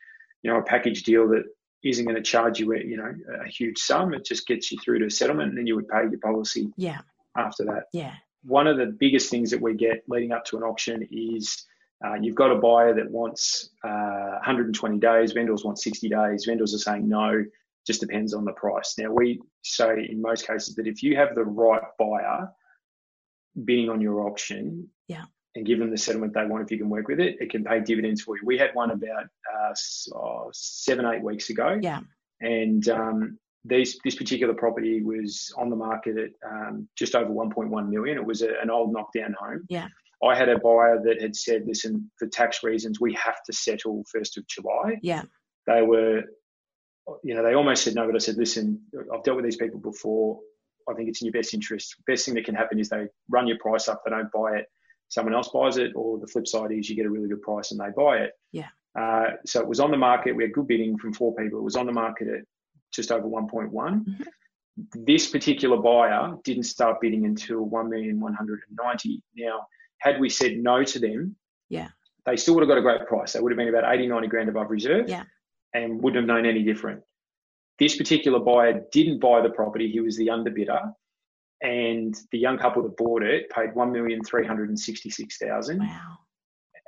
you 0.42 0.50
know, 0.50 0.58
a 0.58 0.62
package 0.62 1.04
deal 1.04 1.28
that 1.28 1.44
isn't 1.84 2.04
going 2.04 2.16
to 2.16 2.22
charge 2.22 2.58
you, 2.58 2.72
a, 2.72 2.78
you 2.78 2.96
know, 2.96 3.12
a 3.44 3.48
huge 3.48 3.78
sum. 3.78 4.12
It 4.12 4.24
just 4.24 4.44
gets 4.44 4.72
you 4.72 4.78
through 4.82 4.98
to 5.00 5.10
settlement, 5.10 5.50
and 5.50 5.58
then 5.58 5.68
you 5.68 5.76
would 5.76 5.86
pay 5.86 6.00
your 6.10 6.18
policy 6.18 6.68
Yeah. 6.76 6.98
after 7.36 7.64
that 7.66 7.84
Yeah. 7.92 8.14
one 8.42 8.66
of 8.66 8.76
the 8.76 8.86
biggest 8.86 9.30
things 9.30 9.52
that 9.52 9.60
we 9.60 9.74
get 9.74 10.02
leading 10.08 10.32
up 10.32 10.44
to 10.46 10.56
an 10.56 10.64
auction 10.64 11.06
is 11.12 11.64
uh, 12.04 12.14
you've 12.14 12.34
got 12.34 12.50
a 12.50 12.56
buyer 12.56 12.94
that 12.94 13.10
wants 13.10 13.70
uh, 13.84 14.38
120 14.44 14.98
days, 14.98 15.32
vendors 15.32 15.64
want 15.64 15.78
60 15.78 16.08
days, 16.08 16.44
vendors 16.44 16.74
are 16.74 16.78
saying 16.78 17.08
no, 17.08 17.44
just 17.86 18.00
depends 18.00 18.34
on 18.34 18.44
the 18.44 18.52
price. 18.52 18.94
Now, 18.98 19.10
we 19.12 19.40
say 19.62 20.06
in 20.10 20.20
most 20.20 20.46
cases 20.46 20.74
that 20.74 20.86
if 20.86 21.02
you 21.02 21.16
have 21.16 21.34
the 21.34 21.44
right 21.44 21.82
buyer 21.98 22.48
bidding 23.64 23.88
on 23.88 24.00
your 24.00 24.26
auction 24.28 24.88
Yeah. 25.08 25.24
and 25.54 25.64
give 25.64 25.78
them 25.78 25.90
the 25.90 25.96
settlement 25.96 26.34
they 26.34 26.44
want, 26.44 26.64
if 26.64 26.70
you 26.70 26.78
can 26.78 26.90
work 26.90 27.08
with 27.08 27.20
it, 27.20 27.36
it 27.40 27.50
can 27.50 27.64
pay 27.64 27.80
dividends 27.80 28.20
for 28.22 28.36
you. 28.36 28.42
We 28.44 28.58
had 28.58 28.74
one 28.74 28.90
about 28.90 29.24
uh, 29.54 29.74
oh, 30.14 30.50
seven, 30.52 31.06
eight 31.06 31.22
weeks 31.22 31.48
ago 31.50 31.78
Yeah. 31.80 32.00
and 32.40 32.86
um, 32.90 33.38
these, 33.64 33.98
this 34.04 34.14
particular 34.16 34.52
property 34.52 35.02
was 35.02 35.52
on 35.56 35.70
the 35.70 35.76
market 35.76 36.18
at 36.18 36.30
um, 36.48 36.88
just 36.96 37.14
over 37.14 37.30
1.1 37.30 37.88
million. 37.88 38.18
It 38.18 38.24
was 38.24 38.42
a, 38.42 38.60
an 38.60 38.68
old 38.70 38.92
knockdown 38.92 39.34
home. 39.38 39.64
Yeah. 39.70 39.88
I 40.24 40.34
had 40.34 40.48
a 40.48 40.58
buyer 40.58 41.00
that 41.04 41.20
had 41.20 41.36
said, 41.36 41.66
"Listen, 41.66 42.10
for 42.18 42.26
tax 42.26 42.62
reasons, 42.62 43.00
we 43.00 43.12
have 43.14 43.42
to 43.44 43.52
settle 43.52 44.04
first 44.10 44.38
of 44.38 44.46
July." 44.46 44.98
Yeah. 45.02 45.22
They 45.66 45.82
were, 45.82 46.22
you 47.22 47.34
know, 47.34 47.42
they 47.42 47.54
almost 47.54 47.84
said 47.84 47.94
no, 47.94 48.06
but 48.06 48.14
I 48.14 48.18
said, 48.18 48.36
"Listen, 48.36 48.80
I've 49.12 49.22
dealt 49.24 49.36
with 49.36 49.44
these 49.44 49.56
people 49.56 49.80
before. 49.80 50.40
I 50.88 50.94
think 50.94 51.08
it's 51.08 51.20
in 51.20 51.26
your 51.26 51.32
best 51.32 51.52
interest. 51.52 51.96
Best 52.06 52.24
thing 52.24 52.34
that 52.34 52.44
can 52.44 52.54
happen 52.54 52.78
is 52.78 52.88
they 52.88 53.08
run 53.28 53.46
your 53.46 53.58
price 53.58 53.88
up. 53.88 54.02
They 54.04 54.10
don't 54.10 54.30
buy 54.32 54.56
it. 54.56 54.66
Someone 55.08 55.34
else 55.34 55.48
buys 55.48 55.76
it, 55.76 55.92
or 55.94 56.18
the 56.18 56.26
flip 56.26 56.46
side 56.46 56.72
is 56.72 56.88
you 56.88 56.96
get 56.96 57.06
a 57.06 57.10
really 57.10 57.28
good 57.28 57.42
price 57.42 57.70
and 57.72 57.80
they 57.80 57.90
buy 57.96 58.18
it." 58.18 58.32
Yeah. 58.52 58.68
Uh, 58.98 59.32
so 59.44 59.60
it 59.60 59.68
was 59.68 59.80
on 59.80 59.90
the 59.90 59.96
market. 59.96 60.34
We 60.34 60.44
had 60.44 60.52
good 60.52 60.66
bidding 60.66 60.96
from 60.96 61.12
four 61.12 61.34
people. 61.34 61.58
It 61.58 61.64
was 61.64 61.76
on 61.76 61.86
the 61.86 61.92
market 61.92 62.28
at 62.28 62.44
just 62.92 63.12
over 63.12 63.28
1.1. 63.28 64.04
Mhm. 64.04 64.26
This 65.06 65.30
particular 65.30 65.76
buyer 65.76 66.36
didn't 66.44 66.62
start 66.64 67.00
bidding 67.00 67.26
until 67.26 67.62
1,190. 67.62 69.22
Now, 69.36 69.66
had 69.98 70.20
we 70.20 70.28
said 70.28 70.58
no 70.58 70.82
to 70.84 70.98
them, 70.98 71.36
Yeah. 71.68 71.88
they 72.24 72.36
still 72.36 72.54
would 72.54 72.62
have 72.62 72.68
got 72.68 72.78
a 72.78 72.82
great 72.82 73.06
price. 73.06 73.32
They 73.32 73.40
would 73.40 73.52
have 73.52 73.56
been 73.58 73.68
about 73.68 73.92
80, 73.92 74.06
90 74.08 74.28
grand 74.28 74.48
above 74.48 74.70
reserve 74.70 75.08
Yeah. 75.08 75.24
and 75.74 76.00
wouldn't 76.02 76.16
have 76.22 76.26
known 76.26 76.46
any 76.46 76.62
different. 76.62 77.02
This 77.78 77.96
particular 77.96 78.38
buyer 78.38 78.82
didn't 78.92 79.20
buy 79.20 79.40
the 79.42 79.50
property. 79.50 79.90
He 79.90 80.00
was 80.00 80.16
the 80.16 80.28
underbidder. 80.28 80.92
And 81.62 82.14
the 82.32 82.38
young 82.38 82.58
couple 82.58 82.82
that 82.82 82.96
bought 82.98 83.22
it 83.22 83.48
paid 83.50 83.70
1,366,000 83.74 85.78
Wow. 85.80 86.18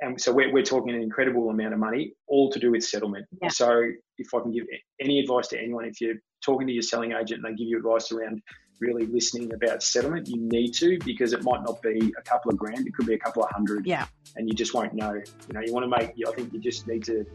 and 0.01 0.21
so 0.21 0.31
we're, 0.31 0.51
we're 0.53 0.63
talking 0.63 0.93
an 0.95 1.01
incredible 1.01 1.49
amount 1.49 1.73
of 1.73 1.79
money, 1.79 2.13
all 2.27 2.51
to 2.51 2.59
do 2.59 2.71
with 2.71 2.83
settlement. 2.83 3.25
Yeah. 3.41 3.49
So 3.49 3.81
if 4.17 4.33
I 4.33 4.39
can 4.41 4.51
give 4.51 4.65
any 5.01 5.19
advice 5.19 5.47
to 5.49 5.59
anyone, 5.59 5.85
if 5.85 5.99
you're 5.99 6.15
talking 6.45 6.67
to 6.67 6.73
your 6.73 6.83
selling 6.83 7.11
agent 7.13 7.43
and 7.43 7.45
they 7.45 7.55
give 7.57 7.67
you 7.67 7.77
advice 7.77 8.11
around 8.11 8.41
really 8.79 9.05
listening 9.05 9.53
about 9.53 9.83
settlement, 9.83 10.27
you 10.27 10.37
need 10.37 10.71
to 10.75 10.97
because 11.05 11.33
it 11.33 11.43
might 11.43 11.61
not 11.63 11.81
be 11.81 12.13
a 12.17 12.21
couple 12.21 12.51
of 12.51 12.57
grand, 12.57 12.87
it 12.87 12.93
could 12.95 13.05
be 13.07 13.13
a 13.13 13.19
couple 13.19 13.43
of 13.43 13.49
hundred, 13.51 13.85
Yeah. 13.85 14.05
and 14.35 14.47
you 14.47 14.55
just 14.55 14.73
won't 14.73 14.93
know. 14.93 15.13
You 15.13 15.53
know, 15.53 15.61
you 15.61 15.73
want 15.73 15.83
to 15.83 15.89
make. 15.89 16.13
I 16.27 16.31
think 16.31 16.53
you 16.53 16.59
just 16.59 16.87
need 16.87 17.03
to 17.05 17.25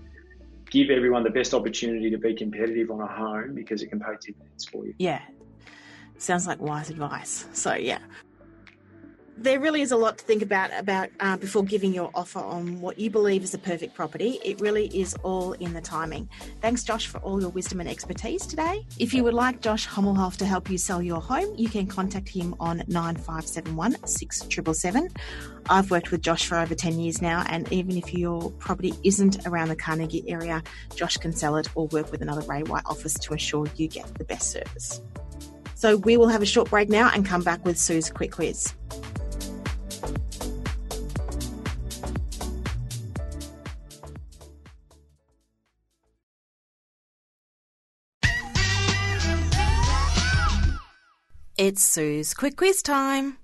give 0.71 0.91
everyone 0.91 1.23
the 1.23 1.31
best 1.31 1.55
opportunity 1.55 2.11
to 2.11 2.19
be 2.19 2.35
competitive 2.35 2.91
on 2.91 3.01
a 3.01 3.07
home 3.07 3.55
because 3.55 3.83
it 3.83 3.89
can 3.89 4.01
pay 4.01 4.13
dividends 4.21 4.65
for 4.65 4.87
you. 4.87 4.95
Yeah. 4.99 5.21
Sounds 6.17 6.47
like 6.47 6.61
wise 6.61 6.91
advice. 6.91 7.47
So, 7.53 7.75
yeah. 7.75 7.99
There 9.37 9.59
really 9.59 9.83
is 9.83 9.91
a 9.91 9.97
lot 9.97 10.19
to 10.19 10.25
think 10.25 10.43
about 10.43 10.71
about 10.79 11.11
uh, 11.19 11.37
before 11.37 11.65
giving 11.65 11.93
your 11.93 12.09
offer 12.15 12.39
on 12.39 12.81
what 12.81 12.99
you 12.99 13.11
believe 13.11 13.43
is 13.43 13.51
the 13.51 13.59
perfect 13.59 13.95
property. 13.95 14.39
It 14.45 14.61
really 14.61 14.87
is 14.97 15.15
all 15.25 15.53
in 15.55 15.75
the 15.75 15.81
timing. 15.81 16.29
Thanks, 16.61 16.85
Josh, 16.85 17.09
for 17.09 17.19
all 17.19 17.41
your 17.41 17.51
wisdom 17.51 17.81
and 17.81 17.89
expertise 17.89 18.47
today. 18.47 18.87
If 18.99 19.13
you 19.13 19.25
would 19.25 19.35
like 19.35 19.61
Josh 19.61 19.89
Hommelhoff 19.89 20.37
to 20.37 20.47
help 20.47 20.71
you 20.71 20.79
sell 20.79 21.03
your 21.03 21.21
home, 21.21 21.53
you 21.57 21.69
can 21.69 21.89
contact 21.89 22.29
him 22.29 22.55
on 22.61 22.85
9571 22.87 24.07
6777. 24.07 25.09
I've 25.69 25.91
worked 25.91 26.13
with 26.13 26.23
Josh 26.23 26.47
for 26.47 26.57
over 26.57 26.75
10 26.75 27.01
years 27.01 27.21
now, 27.21 27.45
and 27.49 27.71
even 27.73 27.97
if 27.97 28.15
your 28.15 28.53
property 28.53 28.95
isn't 29.03 29.47
around 29.47 29.69
the 29.69 29.77
Carnegie 29.77 30.25
area, 30.31 30.63
Josh 30.95 31.17
can 31.17 31.33
sell 31.33 31.57
it 31.57 31.69
or 31.75 31.89
work 31.89 32.13
with 32.13 32.23
another 32.23 32.43
Ray 32.43 32.63
White 32.63 32.85
office 32.87 33.15
to 33.15 33.33
ensure 33.33 33.67
you 33.77 33.89
get 33.89 34.15
the 34.15 34.25
best 34.25 34.53
service. 34.53 35.03
So 35.75 35.97
we 35.97 36.17
will 36.17 36.29
have 36.29 36.41
a 36.41 36.47
short 36.47 36.71
break 36.71 36.89
now 36.89 37.11
and 37.13 37.27
come 37.27 37.43
back 37.43 37.65
with 37.65 37.79
Sue's 37.79 38.11
quick 38.11 38.33
quiz. 38.33 38.73
It's 51.57 51.83
Sue's 51.83 52.35
quick 52.35 52.57
quiz 52.57 52.83
time. 52.83 53.39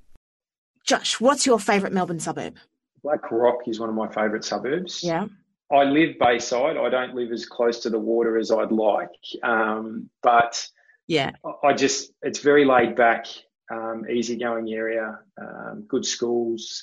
Josh, 0.85 1.20
what's 1.20 1.46
your 1.46 1.61
favourite 1.61 1.92
Melbourne 1.92 2.18
suburb? 2.20 2.57
Black 3.03 3.31
Rock 3.31 3.61
is 3.66 3.79
one 3.79 3.88
of 3.88 3.94
my 3.94 4.09
favourite 4.09 4.44
suburbs. 4.44 5.03
Yeah. 5.03 5.27
I 5.73 5.85
live 5.85 6.16
Bayside. 6.18 6.77
I 6.77 6.88
don't 6.88 7.14
live 7.14 7.31
as 7.31 7.46
close 7.46 7.81
to 7.81 7.90
the 7.90 7.99
water 7.99 8.37
as 8.37 8.51
I'd 8.51 8.73
like, 8.73 9.14
um, 9.44 10.11
but 10.23 10.66
Yeah. 11.07 11.31
I- 11.44 11.68
I 11.68 11.73
just 11.73 12.12
it's 12.23 12.40
very 12.40 12.64
laid 12.64 12.96
back, 12.96 13.27
um, 13.70 14.09
easygoing 14.11 14.73
area, 14.73 15.20
um, 15.40 15.83
good 15.87 16.05
schools. 16.05 16.83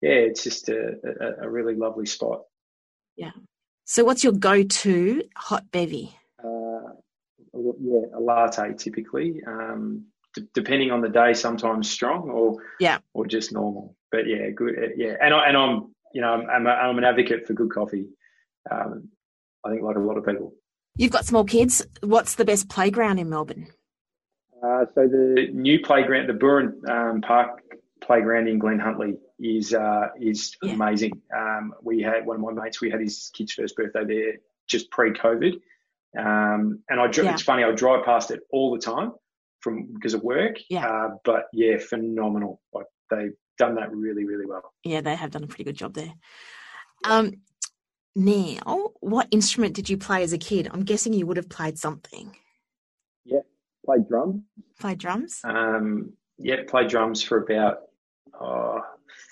Yeah, 0.00 0.12
it's 0.12 0.42
just 0.42 0.68
a, 0.70 0.98
a, 1.42 1.46
a 1.46 1.50
really 1.50 1.74
lovely 1.74 2.06
spot. 2.06 2.44
Yeah. 3.16 3.32
So 3.84 4.04
what's 4.04 4.24
your 4.24 4.32
go-to 4.32 5.22
hot 5.36 5.70
bevy? 5.70 6.16
Uh, 6.42 6.94
yeah, 7.52 8.06
a 8.14 8.20
latte 8.20 8.72
typically, 8.74 9.42
um, 9.46 10.06
d- 10.34 10.46
depending 10.54 10.90
on 10.90 11.00
the 11.00 11.08
day. 11.08 11.32
Sometimes 11.34 11.90
strong 11.90 12.28
or 12.30 12.56
Yeah. 12.80 12.98
or 13.12 13.26
just 13.26 13.52
normal. 13.52 13.96
But 14.10 14.26
yeah, 14.26 14.50
good. 14.50 14.78
uh, 14.78 14.88
Yeah, 14.96 15.14
and 15.20 15.34
I 15.34 15.48
and 15.48 15.56
I'm 15.56 15.94
you 16.12 16.20
know 16.20 16.28
I'm 16.34 16.48
I'm, 16.50 16.66
a, 16.66 16.70
I'm 16.70 16.98
an 16.98 17.04
advocate 17.04 17.46
for 17.46 17.52
good 17.54 17.70
coffee. 17.70 18.06
Um, 18.70 19.08
I 19.64 19.70
think 19.70 19.82
like 19.82 19.96
a 19.96 20.00
lot 20.00 20.16
of 20.16 20.24
people. 20.26 20.54
You've 20.96 21.12
got 21.12 21.24
small 21.24 21.44
kids. 21.44 21.84
What's 22.02 22.36
the 22.36 22.44
best 22.44 22.68
playground 22.68 23.18
in 23.18 23.28
Melbourne? 23.28 23.66
Uh, 24.62 24.84
so 24.94 25.06
the 25.08 25.48
new 25.52 25.80
playground, 25.80 26.28
the 26.28 26.32
Booran 26.32 26.88
um, 26.88 27.20
Park 27.20 27.60
playground 28.02 28.48
in 28.48 28.58
Glen 28.58 28.78
Huntly 28.78 29.16
is 29.40 29.74
uh, 29.74 30.08
is 30.20 30.56
Yeah. 30.62 30.74
amazing. 30.74 31.20
Um, 31.36 31.74
we 31.82 32.00
had 32.00 32.24
one 32.26 32.36
of 32.36 32.42
my 32.42 32.52
mates. 32.64 32.80
We 32.80 32.90
had 32.90 33.00
his 33.00 33.30
kid's 33.34 33.52
first 33.52 33.74
birthday 33.76 34.04
there 34.04 34.32
just 34.66 34.90
pre-COVID, 34.90 35.60
um, 36.18 36.80
and 36.88 37.00
I. 37.00 37.06
dri- 37.08 37.24
Yeah. 37.24 37.32
It's 37.32 37.42
funny. 37.42 37.64
I 37.64 37.72
drive 37.72 38.04
past 38.04 38.30
it 38.30 38.40
all 38.50 38.72
the 38.72 38.78
time 38.80 39.12
from 39.64 39.88
because 39.94 40.14
of 40.14 40.22
work. 40.22 40.56
Yeah. 40.68 40.86
Uh, 40.86 41.08
but 41.24 41.46
yeah, 41.52 41.78
phenomenal. 41.78 42.60
Like 42.72 42.86
they've 43.10 43.32
done 43.58 43.74
that 43.76 43.90
really, 43.90 44.24
really 44.24 44.46
well. 44.46 44.72
Yeah, 44.84 45.00
they 45.00 45.16
have 45.16 45.30
done 45.30 45.42
a 45.42 45.46
pretty 45.48 45.64
good 45.64 45.76
job 45.76 45.94
there. 45.94 46.12
Um, 47.04 47.32
now, 48.14 48.90
what 49.00 49.26
instrument 49.32 49.74
did 49.74 49.88
you 49.88 49.96
play 49.96 50.22
as 50.22 50.32
a 50.32 50.38
kid? 50.38 50.68
I'm 50.70 50.84
guessing 50.84 51.12
you 51.12 51.26
would 51.26 51.38
have 51.38 51.48
played 51.48 51.78
something. 51.78 52.36
Yeah, 53.24 53.40
played 53.84 54.06
drums. 54.08 54.42
Played 54.78 54.98
drums? 54.98 55.40
Um, 55.42 56.12
yeah, 56.38 56.56
played 56.68 56.88
drums 56.88 57.22
for 57.22 57.38
about 57.38 57.78
uh, 58.38 58.80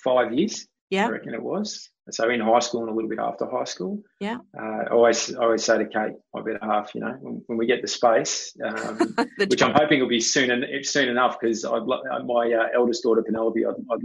five 0.03 0.33
years. 0.33 0.66
Yeah. 0.90 1.07
I 1.07 1.11
reckon 1.11 1.35
it 1.35 1.42
was. 1.42 1.90
So 2.12 2.29
in 2.31 2.40
high 2.40 2.59
school 2.61 2.81
and 2.83 2.90
a 2.90 2.94
little 2.94 3.09
bit 3.09 3.18
after 3.18 3.46
high 3.46 3.64
school. 3.64 4.03
Yeah. 4.20 4.38
Uh, 4.59 4.62
I 4.62 4.87
always, 4.88 5.35
I 5.35 5.42
always 5.42 5.64
say 5.64 5.79
to 5.79 5.85
Kate, 5.85 6.12
my 6.35 6.42
better 6.42 6.59
half, 6.62 6.94
you 6.94 7.01
know, 7.01 7.16
when, 7.20 7.42
when 7.46 7.59
we 7.59 7.66
get 7.66 7.83
the 7.83 7.88
space, 7.88 8.55
um, 8.64 8.98
The 9.38 9.46
which 9.48 9.62
I'm 9.62 9.75
hoping 9.75 10.01
will 10.01 10.09
be 10.09 10.20
soon 10.20 10.51
and 10.51 10.87
soon 10.87 11.09
enough, 11.09 11.38
because 11.40 11.64
I'd 11.64 11.83
lo- 11.83 12.03
uh, 12.11 12.22
my 12.22 12.53
uh, 12.53 12.68
eldest 12.75 13.03
daughter 13.03 13.22
Penelope, 13.22 13.64
I'd, 13.64 13.75
I'd 13.90 14.01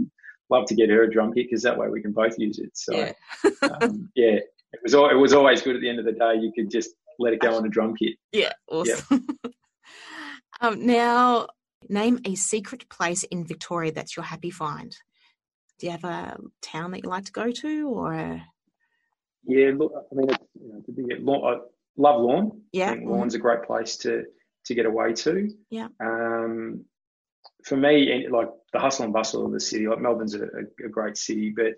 love 0.50 0.66
to 0.66 0.74
get 0.74 0.88
her 0.90 1.02
a 1.02 1.10
drum 1.10 1.32
kit 1.32 1.46
because 1.48 1.62
that 1.62 1.78
way 1.78 1.88
we 1.88 2.00
can 2.00 2.12
both 2.12 2.38
use 2.38 2.58
it. 2.58 2.70
So 2.74 2.96
Yeah. 2.96 3.12
um, 3.80 4.10
yeah, 4.14 4.38
it 4.72 4.80
was 4.82 4.94
al- 4.94 5.10
it 5.10 5.14
was 5.14 5.32
always 5.32 5.62
good 5.62 5.76
at 5.76 5.82
the 5.82 5.88
end 5.88 5.98
of 5.98 6.04
the 6.04 6.12
day. 6.12 6.34
You 6.40 6.52
could 6.54 6.70
just 6.70 6.90
let 7.18 7.32
it 7.32 7.40
go 7.40 7.56
on 7.56 7.64
a 7.64 7.68
drum 7.68 7.94
kit. 7.96 8.16
Yeah, 8.32 8.52
awesome. 8.70 9.26
um, 10.60 10.86
now, 10.86 11.48
name 11.88 12.20
a 12.24 12.34
secret 12.34 12.88
place 12.88 13.22
in 13.24 13.44
Victoria 13.44 13.92
that's 13.92 14.16
your 14.16 14.24
happy 14.24 14.50
find. 14.50 14.96
Do 15.78 15.86
you 15.86 15.92
have 15.92 16.04
a 16.04 16.36
town 16.62 16.90
that 16.92 17.04
you 17.04 17.08
like 17.08 17.26
to 17.26 17.32
go 17.32 17.50
to, 17.50 17.88
or 17.88 18.12
a, 18.14 18.44
Yeah, 19.44 19.72
look, 19.76 19.92
I 20.10 20.14
mean, 20.14 20.30
it's, 20.30 20.38
you 20.60 20.72
know, 20.72 20.80
to 20.84 20.92
be 20.92 21.14
a 21.14 21.18
lawn, 21.20 21.54
I 21.54 21.60
love 21.96 22.20
Lorne. 22.20 22.62
yeah? 22.72 22.90
I 22.90 22.94
think 22.94 23.08
Lorne's 23.08 23.34
a 23.34 23.38
great 23.38 23.62
place 23.64 23.96
to 23.98 24.24
to 24.66 24.74
get 24.74 24.86
away 24.86 25.14
to. 25.14 25.48
Yeah. 25.70 25.88
Um, 26.00 26.84
for 27.64 27.76
me, 27.76 28.12
and 28.12 28.32
like 28.32 28.48
the 28.72 28.78
hustle 28.80 29.04
and 29.04 29.12
bustle 29.14 29.46
of 29.46 29.52
the 29.52 29.60
city, 29.60 29.86
like 29.86 30.00
Melbourne's 30.00 30.34
a, 30.34 30.42
a, 30.42 30.86
a 30.86 30.88
great 30.88 31.16
city, 31.16 31.54
but 31.56 31.74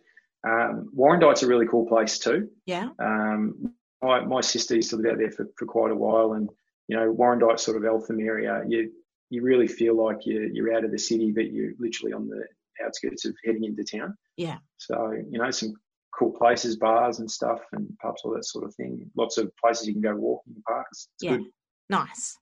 um, 0.49 0.91
Warrandyte's 0.97 1.43
a 1.43 1.47
really 1.47 1.67
cool 1.67 1.87
place 1.87 2.19
too. 2.19 2.49
Yeah. 2.67 2.89
Um, 2.99 3.75
my, 4.03 4.21
my 4.25 4.41
sister 4.41 4.75
used 4.77 4.91
to 4.91 4.97
live 4.97 5.13
out 5.13 5.19
there 5.19 5.31
for, 5.31 5.47
for 5.57 5.67
quite 5.67 5.93
a 5.93 5.95
while, 5.97 6.33
and 6.33 6.49
you 6.89 6.97
know, 6.97 7.13
Warrandyte 7.13 7.61
sort 7.61 7.77
of 7.77 7.85
Eltham 7.85 8.21
area, 8.21 8.63
you 8.67 8.91
you 9.29 9.43
really 9.43 9.69
feel 9.69 9.95
like 10.03 10.27
you're 10.27 10.47
you're 10.47 10.75
out 10.75 10.85
of 10.85 10.91
the 10.91 10.99
city, 10.99 11.31
but 11.33 11.53
you're 11.53 11.73
literally 11.79 12.13
on 12.13 12.29
the 12.29 12.45
outskirts 12.85 13.25
of 13.25 13.35
heading 13.45 13.65
into 13.65 13.85
town. 13.85 14.17
Yeah. 14.37 14.59
So 14.79 15.13
you 15.31 15.39
know, 15.39 15.51
some 15.51 15.75
cool 16.19 16.33
places, 16.33 16.77
bars 16.77 17.19
and 17.21 17.31
stuff, 17.31 17.61
and 17.73 17.89
pubs, 18.03 18.23
all 18.25 18.33
that 18.35 18.45
sort 18.45 18.65
of 18.65 18.75
thing. 18.75 19.11
Lots 19.17 19.39
of 19.39 19.51
places 19.57 19.87
you 19.87 19.93
can 19.95 20.03
go 20.03 20.15
walking, 20.17 20.55
parks. 20.67 21.09
It's 21.15 21.25
Yeah. 21.25 21.37
good. 21.39 21.47
Nice. 21.89 22.37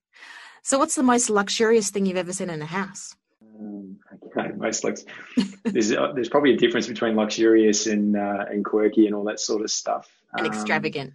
So, 0.62 0.78
what's 0.78 0.94
the 0.94 1.02
most 1.02 1.30
luxurious 1.30 1.90
thing 1.90 2.04
you've 2.06 2.16
ever 2.16 2.32
seen 2.32 2.50
in 2.50 2.60
a 2.60 2.66
house? 2.66 3.14
Um, 3.58 3.96
okay, 4.26 4.50
most 4.56 4.84
lux- 4.84 5.04
there's 5.64 5.92
uh, 5.92 6.12
there's 6.14 6.28
probably 6.28 6.52
a 6.54 6.56
difference 6.56 6.86
between 6.86 7.16
luxurious 7.16 7.86
and 7.86 8.16
uh, 8.16 8.44
and 8.50 8.64
quirky 8.64 9.06
and 9.06 9.14
all 9.14 9.24
that 9.24 9.40
sort 9.40 9.62
of 9.62 9.70
stuff. 9.70 10.08
And 10.34 10.46
Um, 10.46 10.52
extravagant. 10.52 11.12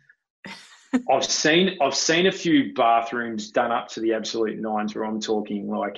I've 1.12 1.26
seen 1.26 1.78
I've 1.82 1.96
seen 1.96 2.28
a 2.28 2.32
few 2.32 2.74
bathrooms 2.74 3.52
done 3.52 3.72
up 3.72 3.88
to 3.90 4.00
the 4.00 4.14
absolute 4.14 4.60
nines 4.60 4.94
where 4.96 5.06
I'm 5.06 5.20
talking 5.20 5.68
like 5.70 5.98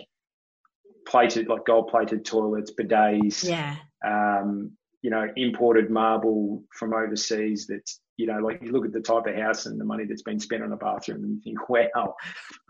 plated 1.06 1.48
like 1.48 1.66
gold 1.66 1.88
plated 1.90 2.26
toilets, 2.26 2.72
bidets, 2.72 3.44
Yeah. 3.44 3.76
um, 4.06 4.72
you 5.02 5.10
know, 5.12 5.28
imported 5.36 5.90
marble 5.90 6.64
from 6.74 6.94
overseas 6.94 7.68
that's 7.68 8.02
you 8.18 8.28
know, 8.28 8.40
like 8.40 8.62
you 8.62 8.72
look 8.72 8.86
at 8.86 8.94
the 8.94 9.02
type 9.02 9.28
of 9.28 9.36
house 9.36 9.66
and 9.66 9.80
the 9.80 9.84
money 9.84 10.06
that's 10.06 10.22
been 10.22 10.40
spent 10.40 10.64
on 10.64 10.72
a 10.72 10.78
bathroom 10.78 11.24
and 11.26 11.36
you 11.36 11.42
think, 11.44 11.70
wow, 11.96 12.16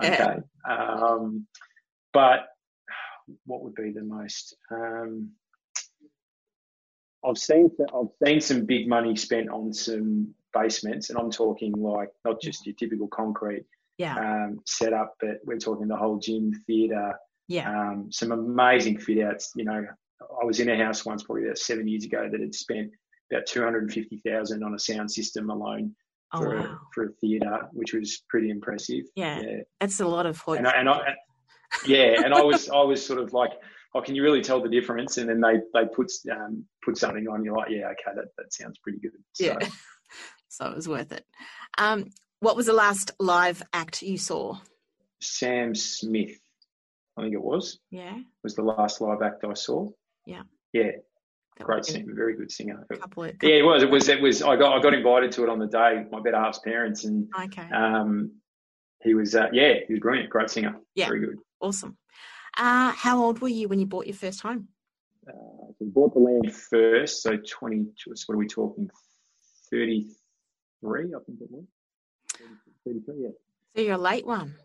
okay. 0.03 0.37
Um, 0.67 1.45
but 2.13 2.47
what 3.45 3.63
would 3.63 3.75
be 3.75 3.91
the 3.91 4.01
most 4.03 4.55
um, 4.71 5.29
I've 7.23 7.37
seen 7.37 7.69
I've 7.93 8.07
seen 8.27 8.41
some 8.41 8.65
big 8.65 8.87
money 8.87 9.15
spent 9.15 9.49
on 9.49 9.73
some 9.73 10.33
basements, 10.53 11.09
and 11.09 11.17
I'm 11.19 11.31
talking 11.31 11.73
like 11.73 12.09
not 12.23 12.39
just 12.41 12.65
your 12.65 12.75
typical 12.75 13.07
concrete 13.07 13.65
Yeah. 13.97 14.15
um, 14.17 14.59
setup, 14.65 15.15
but 15.19 15.39
we're 15.43 15.57
talking 15.57 15.87
the 15.87 15.95
whole 15.97 16.17
gym, 16.19 16.51
theatre, 16.67 17.13
Yeah. 17.47 17.69
um, 17.69 18.11
some 18.11 18.31
amazing 18.31 18.97
fit 18.99 19.23
outs. 19.23 19.51
You 19.55 19.65
know, 19.65 19.85
I 20.41 20.45
was 20.45 20.59
in 20.59 20.69
a 20.69 20.77
house 20.77 21.05
once, 21.05 21.23
probably 21.23 21.45
about 21.45 21.57
seven 21.57 21.87
years 21.87 22.05
ago, 22.05 22.27
that 22.31 22.39
had 22.39 22.55
spent 22.55 22.91
about 23.31 23.45
two 23.47 23.63
hundred 23.63 23.83
and 23.83 23.93
fifty 23.93 24.21
thousand 24.25 24.63
on 24.63 24.73
a 24.73 24.79
sound 24.79 25.11
system 25.11 25.49
alone 25.49 25.95
Oh, 26.33 26.39
for 26.39 26.55
wow. 26.55 26.63
a, 26.63 26.77
for 26.93 27.03
a 27.05 27.09
theatre, 27.21 27.69
which 27.71 27.93
was 27.93 28.23
pretty 28.27 28.49
impressive. 28.49 29.03
Yeah. 29.15 29.39
yeah. 29.41 29.57
That's 29.79 29.99
a 29.99 30.07
lot 30.07 30.25
of 30.25 30.37
hood. 30.39 30.57
And 30.57 30.67
I, 30.67 30.71
and 30.71 30.89
I, 30.89 31.13
yeah, 31.85 32.21
and 32.23 32.33
I 32.33 32.41
was 32.41 32.69
I 32.69 32.81
was 32.81 33.05
sort 33.05 33.19
of 33.19 33.31
like, 33.31 33.51
oh, 33.93 34.01
can 34.01 34.15
you 34.15 34.23
really 34.23 34.41
tell 34.41 34.61
the 34.61 34.67
difference? 34.69 35.17
And 35.17 35.29
then 35.29 35.39
they 35.39 35.59
they 35.73 35.87
put 35.87 36.11
um, 36.31 36.65
put 36.83 36.97
something 36.97 37.27
on, 37.27 37.43
you're 37.45 37.55
like, 37.55 37.69
yeah, 37.69 37.85
okay, 37.87 38.15
that, 38.15 38.25
that 38.37 38.53
sounds 38.53 38.79
pretty 38.79 38.99
good. 38.99 39.11
So, 39.33 39.45
Yeah. 39.45 39.67
so, 40.49 40.65
it 40.67 40.75
was 40.75 40.89
worth 40.89 41.11
it. 41.11 41.25
Um, 41.77 42.09
what 42.39 42.55
was 42.55 42.65
the 42.65 42.73
last 42.73 43.11
live 43.19 43.61
act 43.71 44.01
you 44.01 44.17
saw? 44.17 44.57
Sam 45.21 45.73
Smith, 45.75 46.39
I 47.17 47.21
think 47.21 47.33
it 47.33 47.41
was, 47.41 47.79
Yeah. 47.91 48.19
was 48.43 48.55
the 48.55 48.61
last 48.63 49.01
live 49.01 49.21
act 49.21 49.43
I 49.45 49.53
saw. 49.53 49.89
Yeah. 50.25 50.43
Yeah, 50.73 50.91
That 51.57 51.63
great 51.63 51.85
singer, 51.85 52.13
very 52.13 52.35
good 52.35 52.51
singer. 52.51 52.85
couple 52.99 53.23
of, 53.23 53.35
Yeah, 53.41 53.55
it 53.55 53.61
was. 53.65 53.83
It 53.83 53.89
was. 53.89 54.09
It 54.09 54.21
was. 54.21 54.41
I 54.41 54.55
got. 54.57 54.77
I 54.77 54.81
got 54.81 54.93
invited 54.93 55.31
to 55.33 55.43
it 55.43 55.49
on 55.49 55.59
the 55.59 55.67
day. 55.67 56.05
My 56.11 56.19
better 56.19 56.37
half's 56.37 56.59
parents, 56.59 57.05
and 57.05 57.29
Okay. 57.45 57.69
um, 57.71 58.31
he 59.03 59.13
was. 59.13 59.35
Uh, 59.35 59.47
yeah, 59.53 59.75
he 59.87 59.93
was 59.93 60.01
brilliant. 60.01 60.29
Great 60.29 60.49
singer. 60.49 60.75
Yeah. 60.95 61.07
very 61.07 61.21
good. 61.21 61.37
Awesome. 61.61 61.97
Uh, 62.57 62.91
how 62.91 63.23
old 63.23 63.39
were 63.39 63.47
you 63.47 63.69
when 63.69 63.79
you 63.79 63.85
bought 63.85 64.05
your 64.07 64.15
first 64.15 64.41
home? 64.41 64.67
Uh, 65.27 65.71
we 65.79 65.87
bought 65.87 66.13
the 66.13 66.19
land 66.19 66.53
first. 66.53 67.21
So 67.23 67.37
twenty. 67.37 67.85
So 67.97 68.11
what 68.25 68.35
are 68.35 68.37
we 68.37 68.47
talking? 68.47 68.89
Thirty-three, 69.71 71.13
I 71.15 71.19
think 71.25 71.39
it 71.41 71.49
was. 71.51 71.63
33, 72.85 73.15
yeah. 73.23 73.29
So 73.75 73.81
you're 73.81 73.95
a 73.95 73.97
late 73.97 74.25
one. 74.25 74.55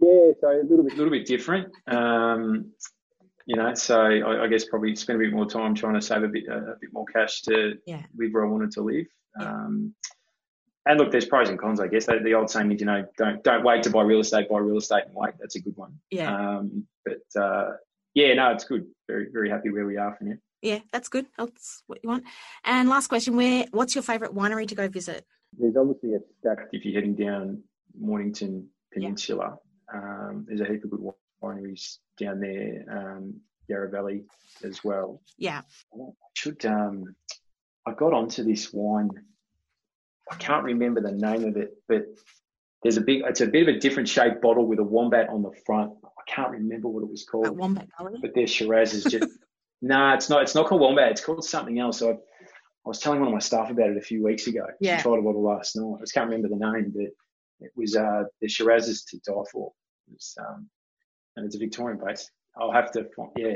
Yeah, 0.00 0.32
so 0.40 0.48
a 0.48 0.62
little 0.68 0.84
bit, 0.84 0.94
a 0.94 0.96
little 0.96 1.10
bit 1.10 1.26
different. 1.26 1.72
Um, 1.86 2.72
you 3.46 3.56
know, 3.56 3.74
so 3.74 4.00
I, 4.00 4.44
I 4.44 4.46
guess 4.46 4.64
probably 4.66 4.94
spend 4.94 5.20
a 5.20 5.24
bit 5.24 5.32
more 5.32 5.46
time 5.48 5.74
trying 5.74 5.94
to 5.94 6.02
save 6.02 6.22
a 6.22 6.28
bit, 6.28 6.46
a, 6.48 6.76
bit 6.80 6.92
more 6.92 7.06
cash 7.06 7.42
to 7.42 7.74
Yeah. 7.86 8.02
live 8.16 8.32
where 8.32 8.44
I 8.44 8.48
wanted 8.48 8.72
to 8.72 8.82
live. 8.82 9.06
Um, 9.40 9.94
and 10.86 10.98
look, 10.98 11.10
there's 11.10 11.26
pros 11.26 11.48
and 11.48 11.58
cons, 11.58 11.80
I 11.80 11.86
guess. 11.88 12.06
The, 12.06 12.18
the 12.22 12.34
old 12.34 12.50
saying 12.50 12.72
is, 12.72 12.80
you 12.80 12.86
know, 12.86 13.04
don't 13.18 13.42
don't 13.44 13.62
wait 13.62 13.82
to 13.82 13.90
buy 13.90 14.02
real 14.02 14.20
estate, 14.20 14.48
buy 14.48 14.58
real 14.58 14.78
estate 14.78 15.04
and 15.06 15.14
wait. 15.14 15.34
That's 15.38 15.56
a 15.56 15.60
good 15.60 15.76
one. 15.76 15.98
Yeah. 16.10 16.34
Um, 16.34 16.86
but 17.04 17.40
uh, 17.40 17.72
yeah, 18.14 18.34
no, 18.34 18.50
it's 18.52 18.64
good. 18.64 18.86
Very 19.06 19.28
very 19.30 19.50
happy 19.50 19.70
where 19.70 19.86
we 19.86 19.96
are 19.98 20.14
for 20.16 20.24
now. 20.24 20.36
Yeah, 20.62 20.80
that's 20.92 21.08
good. 21.08 21.26
That's 21.36 21.82
what 21.86 22.00
you 22.02 22.08
want. 22.08 22.24
And 22.64 22.88
last 22.88 23.08
question: 23.08 23.36
Where? 23.36 23.66
What's 23.70 23.94
your 23.94 24.02
favourite 24.02 24.34
winery 24.34 24.66
to 24.68 24.74
go 24.74 24.88
visit? 24.88 25.26
There's 25.58 25.76
obviously 25.76 26.14
a 26.14 26.20
stack 26.40 26.68
if 26.72 26.84
you're 26.84 26.94
heading 26.94 27.14
down 27.14 27.62
Mornington 27.98 28.68
Peninsula. 28.92 29.58
Um, 29.92 30.46
there's 30.46 30.60
a 30.60 30.66
heap 30.66 30.84
of 30.84 30.90
good 30.90 31.00
wineries 31.42 31.98
down 32.18 32.40
there, 32.40 32.84
um, 32.90 33.34
Yarra 33.68 33.90
Valley 33.90 34.24
as 34.64 34.82
well. 34.84 35.22
Yeah. 35.36 35.62
I 35.94 36.04
should 36.34 36.64
um, 36.66 37.14
I 37.86 37.94
got 37.94 38.12
onto 38.12 38.44
this 38.44 38.72
wine. 38.72 39.10
I 40.30 40.34
can't 40.36 40.64
remember 40.64 41.00
the 41.00 41.12
name 41.12 41.44
of 41.44 41.56
it, 41.56 41.74
but 41.88 42.04
there's 42.82 42.98
a 42.98 43.00
big. 43.00 43.22
It's 43.26 43.40
a 43.40 43.46
bit 43.46 43.68
of 43.68 43.74
a 43.74 43.78
different 43.78 44.08
shaped 44.08 44.42
bottle 44.42 44.66
with 44.66 44.78
a 44.78 44.84
wombat 44.84 45.28
on 45.30 45.42
the 45.42 45.52
front. 45.64 45.92
I 46.04 46.30
can't 46.30 46.50
remember 46.50 46.88
what 46.88 47.02
it 47.02 47.10
was 47.10 47.24
called, 47.24 47.46
At 47.46 47.56
Wombat 47.56 47.88
Gully. 47.98 48.18
but 48.20 48.34
their 48.34 48.46
Shiraz 48.46 48.92
is 48.92 49.04
just. 49.04 49.28
nah, 49.82 50.14
it's 50.14 50.28
not. 50.28 50.42
It's 50.42 50.54
not 50.54 50.66
called 50.66 50.82
wombat. 50.82 51.12
It's 51.12 51.24
called 51.24 51.44
something 51.44 51.78
else. 51.78 52.02
I, 52.02 52.10
I 52.10 52.16
was 52.84 53.00
telling 53.00 53.20
one 53.20 53.28
of 53.28 53.34
my 53.34 53.40
staff 53.40 53.70
about 53.70 53.90
it 53.90 53.96
a 53.96 54.02
few 54.02 54.22
weeks 54.22 54.46
ago. 54.46 54.66
Yeah. 54.80 54.98
She 54.98 55.02
tried 55.02 55.18
a 55.18 55.22
bottle 55.22 55.42
last 55.42 55.76
night. 55.76 55.96
I 55.96 56.00
just 56.00 56.14
can't 56.14 56.28
remember 56.30 56.48
the 56.48 56.72
name, 56.72 56.92
but 56.94 57.10
it 57.60 57.70
was 57.76 57.96
uh, 57.96 58.24
the 58.40 58.48
Shiraz 58.48 58.88
is 58.88 59.04
to 59.04 59.18
die 59.18 59.32
for. 59.52 59.72
It 60.08 60.12
was, 60.14 60.34
um, 60.40 60.68
and 61.36 61.46
it's 61.46 61.56
a 61.56 61.58
Victorian 61.58 62.00
base. 62.04 62.30
I'll 62.56 62.72
have 62.72 62.90
to. 62.92 63.06
Yeah, 63.36 63.54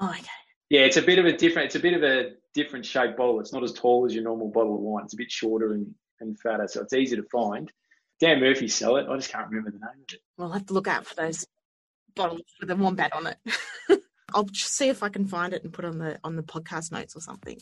Oh, 0.00 0.10
okay. 0.10 0.22
yeah, 0.70 0.80
it's 0.82 0.96
a 0.96 1.02
bit 1.02 1.18
of 1.18 1.26
a 1.26 1.32
different. 1.36 1.66
It's 1.66 1.74
a 1.76 1.80
bit 1.80 1.94
of 1.94 2.02
a 2.02 2.30
different 2.54 2.86
shaped 2.86 3.16
bottle. 3.16 3.40
It's 3.40 3.52
not 3.52 3.62
as 3.64 3.72
tall 3.72 4.06
as 4.06 4.14
your 4.14 4.24
normal 4.24 4.48
bottle 4.50 4.74
of 4.74 4.80
wine. 4.80 5.04
It's 5.04 5.14
a 5.14 5.16
bit 5.16 5.30
shorter 5.30 5.72
and, 5.72 5.92
and 6.20 6.38
fatter, 6.40 6.66
so 6.68 6.82
it's 6.82 6.92
easy 6.92 7.16
to 7.16 7.24
find. 7.24 7.70
Dan 8.20 8.40
Murphy 8.40 8.66
sell 8.68 8.96
it. 8.96 9.06
I 9.08 9.16
just 9.16 9.30
can't 9.30 9.48
remember 9.48 9.70
the 9.70 9.78
name 9.78 10.02
of 10.08 10.12
it. 10.14 10.20
We'll 10.36 10.50
have 10.50 10.66
to 10.66 10.72
look 10.74 10.88
out 10.88 11.06
for 11.06 11.14
those 11.14 11.46
bottles 12.16 12.42
with 12.60 12.70
a 12.70 12.76
wombat 12.76 13.12
on 13.12 13.26
it. 13.28 13.36
I'll 14.34 14.44
just 14.44 14.74
see 14.74 14.88
if 14.88 15.02
I 15.02 15.08
can 15.08 15.24
find 15.26 15.52
it 15.54 15.62
and 15.64 15.72
put 15.72 15.84
on 15.84 15.98
the 15.98 16.18
on 16.24 16.36
the 16.36 16.42
podcast 16.42 16.90
notes 16.92 17.16
or 17.16 17.20
something. 17.20 17.58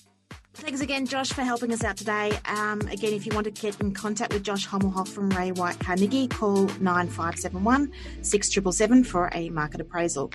Thanks 0.57 0.81
again, 0.81 1.05
Josh, 1.05 1.29
for 1.33 1.43
helping 1.43 1.71
us 1.71 1.85
out 1.85 1.99
today. 1.99 2.33
Um, 2.47 2.81
again, 2.89 3.13
if 3.13 3.27
you 3.27 3.35
want 3.35 3.45
to 3.45 3.51
get 3.51 3.79
in 3.79 3.93
contact 3.93 4.33
with 4.33 4.43
Josh 4.43 4.67
Hommelhoff 4.67 5.07
from 5.07 5.29
Ray 5.31 5.53
White 5.53 5.79
Carnegie, 5.79 6.29
call 6.29 6.65
9571 6.81 7.93
6777 8.23 9.05
for 9.05 9.31
a 9.35 9.51
market 9.51 9.83
appraisal. 9.83 10.31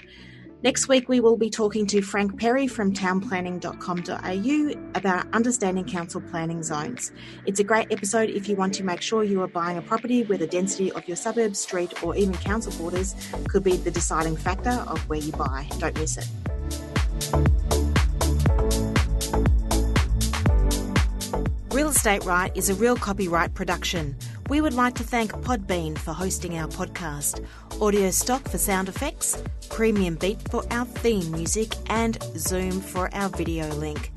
Next 0.61 0.87
week, 0.87 1.09
we 1.09 1.19
will 1.21 1.37
be 1.37 1.49
talking 1.49 1.87
to 1.87 2.03
Frank 2.03 2.39
Perry 2.39 2.67
from 2.67 2.93
townplanning.com.au 2.93 4.91
about 4.93 5.25
understanding 5.33 5.85
council 5.85 6.21
planning 6.21 6.61
zones. 6.61 7.11
It's 7.47 7.59
a 7.59 7.63
great 7.63 7.91
episode 7.91 8.29
if 8.29 8.47
you 8.47 8.55
want 8.55 8.75
to 8.75 8.83
make 8.83 9.01
sure 9.01 9.23
you 9.23 9.41
are 9.41 9.47
buying 9.47 9.79
a 9.79 9.81
property 9.81 10.21
where 10.21 10.37
the 10.37 10.45
density 10.45 10.91
of 10.91 11.07
your 11.07 11.17
suburb, 11.17 11.55
street, 11.55 12.03
or 12.03 12.15
even 12.15 12.35
council 12.35 12.71
borders 12.73 13.15
could 13.47 13.63
be 13.63 13.75
the 13.75 13.89
deciding 13.89 14.37
factor 14.37 14.85
of 14.87 14.99
where 15.09 15.19
you 15.19 15.31
buy. 15.31 15.67
Don't 15.79 15.95
miss 15.95 16.17
it. 16.17 16.27
Estate 21.91 22.23
Right 22.23 22.55
is 22.55 22.69
a 22.69 22.75
real 22.75 22.95
copyright 22.95 23.53
production. 23.53 24.15
We 24.47 24.61
would 24.61 24.73
like 24.73 24.95
to 24.95 25.03
thank 25.03 25.31
Podbean 25.31 25.97
for 25.97 26.13
hosting 26.13 26.57
our 26.57 26.69
podcast, 26.69 27.45
Audio 27.81 28.09
Stock 28.11 28.47
for 28.47 28.57
sound 28.57 28.87
effects, 28.87 29.43
Premium 29.69 30.15
Beat 30.15 30.49
for 30.49 30.63
our 30.71 30.85
theme 30.85 31.29
music, 31.31 31.73
and 31.87 32.17
Zoom 32.37 32.79
for 32.79 33.13
our 33.13 33.27
video 33.27 33.67
link. 33.75 34.09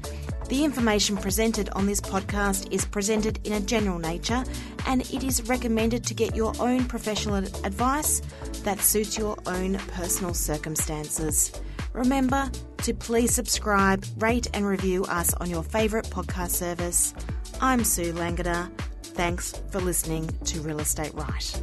The 0.49 0.65
information 0.65 1.17
presented 1.17 1.69
on 1.71 1.87
this 1.87 2.01
podcast 2.01 2.73
is 2.73 2.85
presented 2.85 3.45
in 3.45 3.55
a 3.55 3.61
general 3.61 3.99
nature 3.99 4.45
and 4.87 5.03
it 5.13 5.25
is 5.25 5.43
recommended 5.49 6.05
to 6.05 6.15
get 6.15 6.37
your 6.37 6.53
own 6.61 6.85
professional 6.85 7.37
advice 7.37 8.23
that 8.63 8.79
suits 8.79 9.19
your 9.19 9.37
own 9.47 9.79
personal 9.89 10.33
circumstances. 10.33 11.51
Remember 11.93 12.51
to 12.79 12.95
please 12.95 13.35
subscribe, 13.35 14.05
rate, 14.19 14.47
and 14.55 14.65
review 14.65 15.05
us 15.07 15.35
on 15.35 15.51
your 15.51 15.65
favourite 15.65 16.07
podcast 16.07 16.51
service. 16.51 17.15
I'm 17.61 17.85
Sue 17.85 18.13
Langada. 18.13 18.71
Thanks 19.03 19.53
for 19.71 19.81
listening 19.81 20.29
to 20.45 20.61
Real 20.61 20.81
Estate 20.81 21.15
Right. 21.15 21.61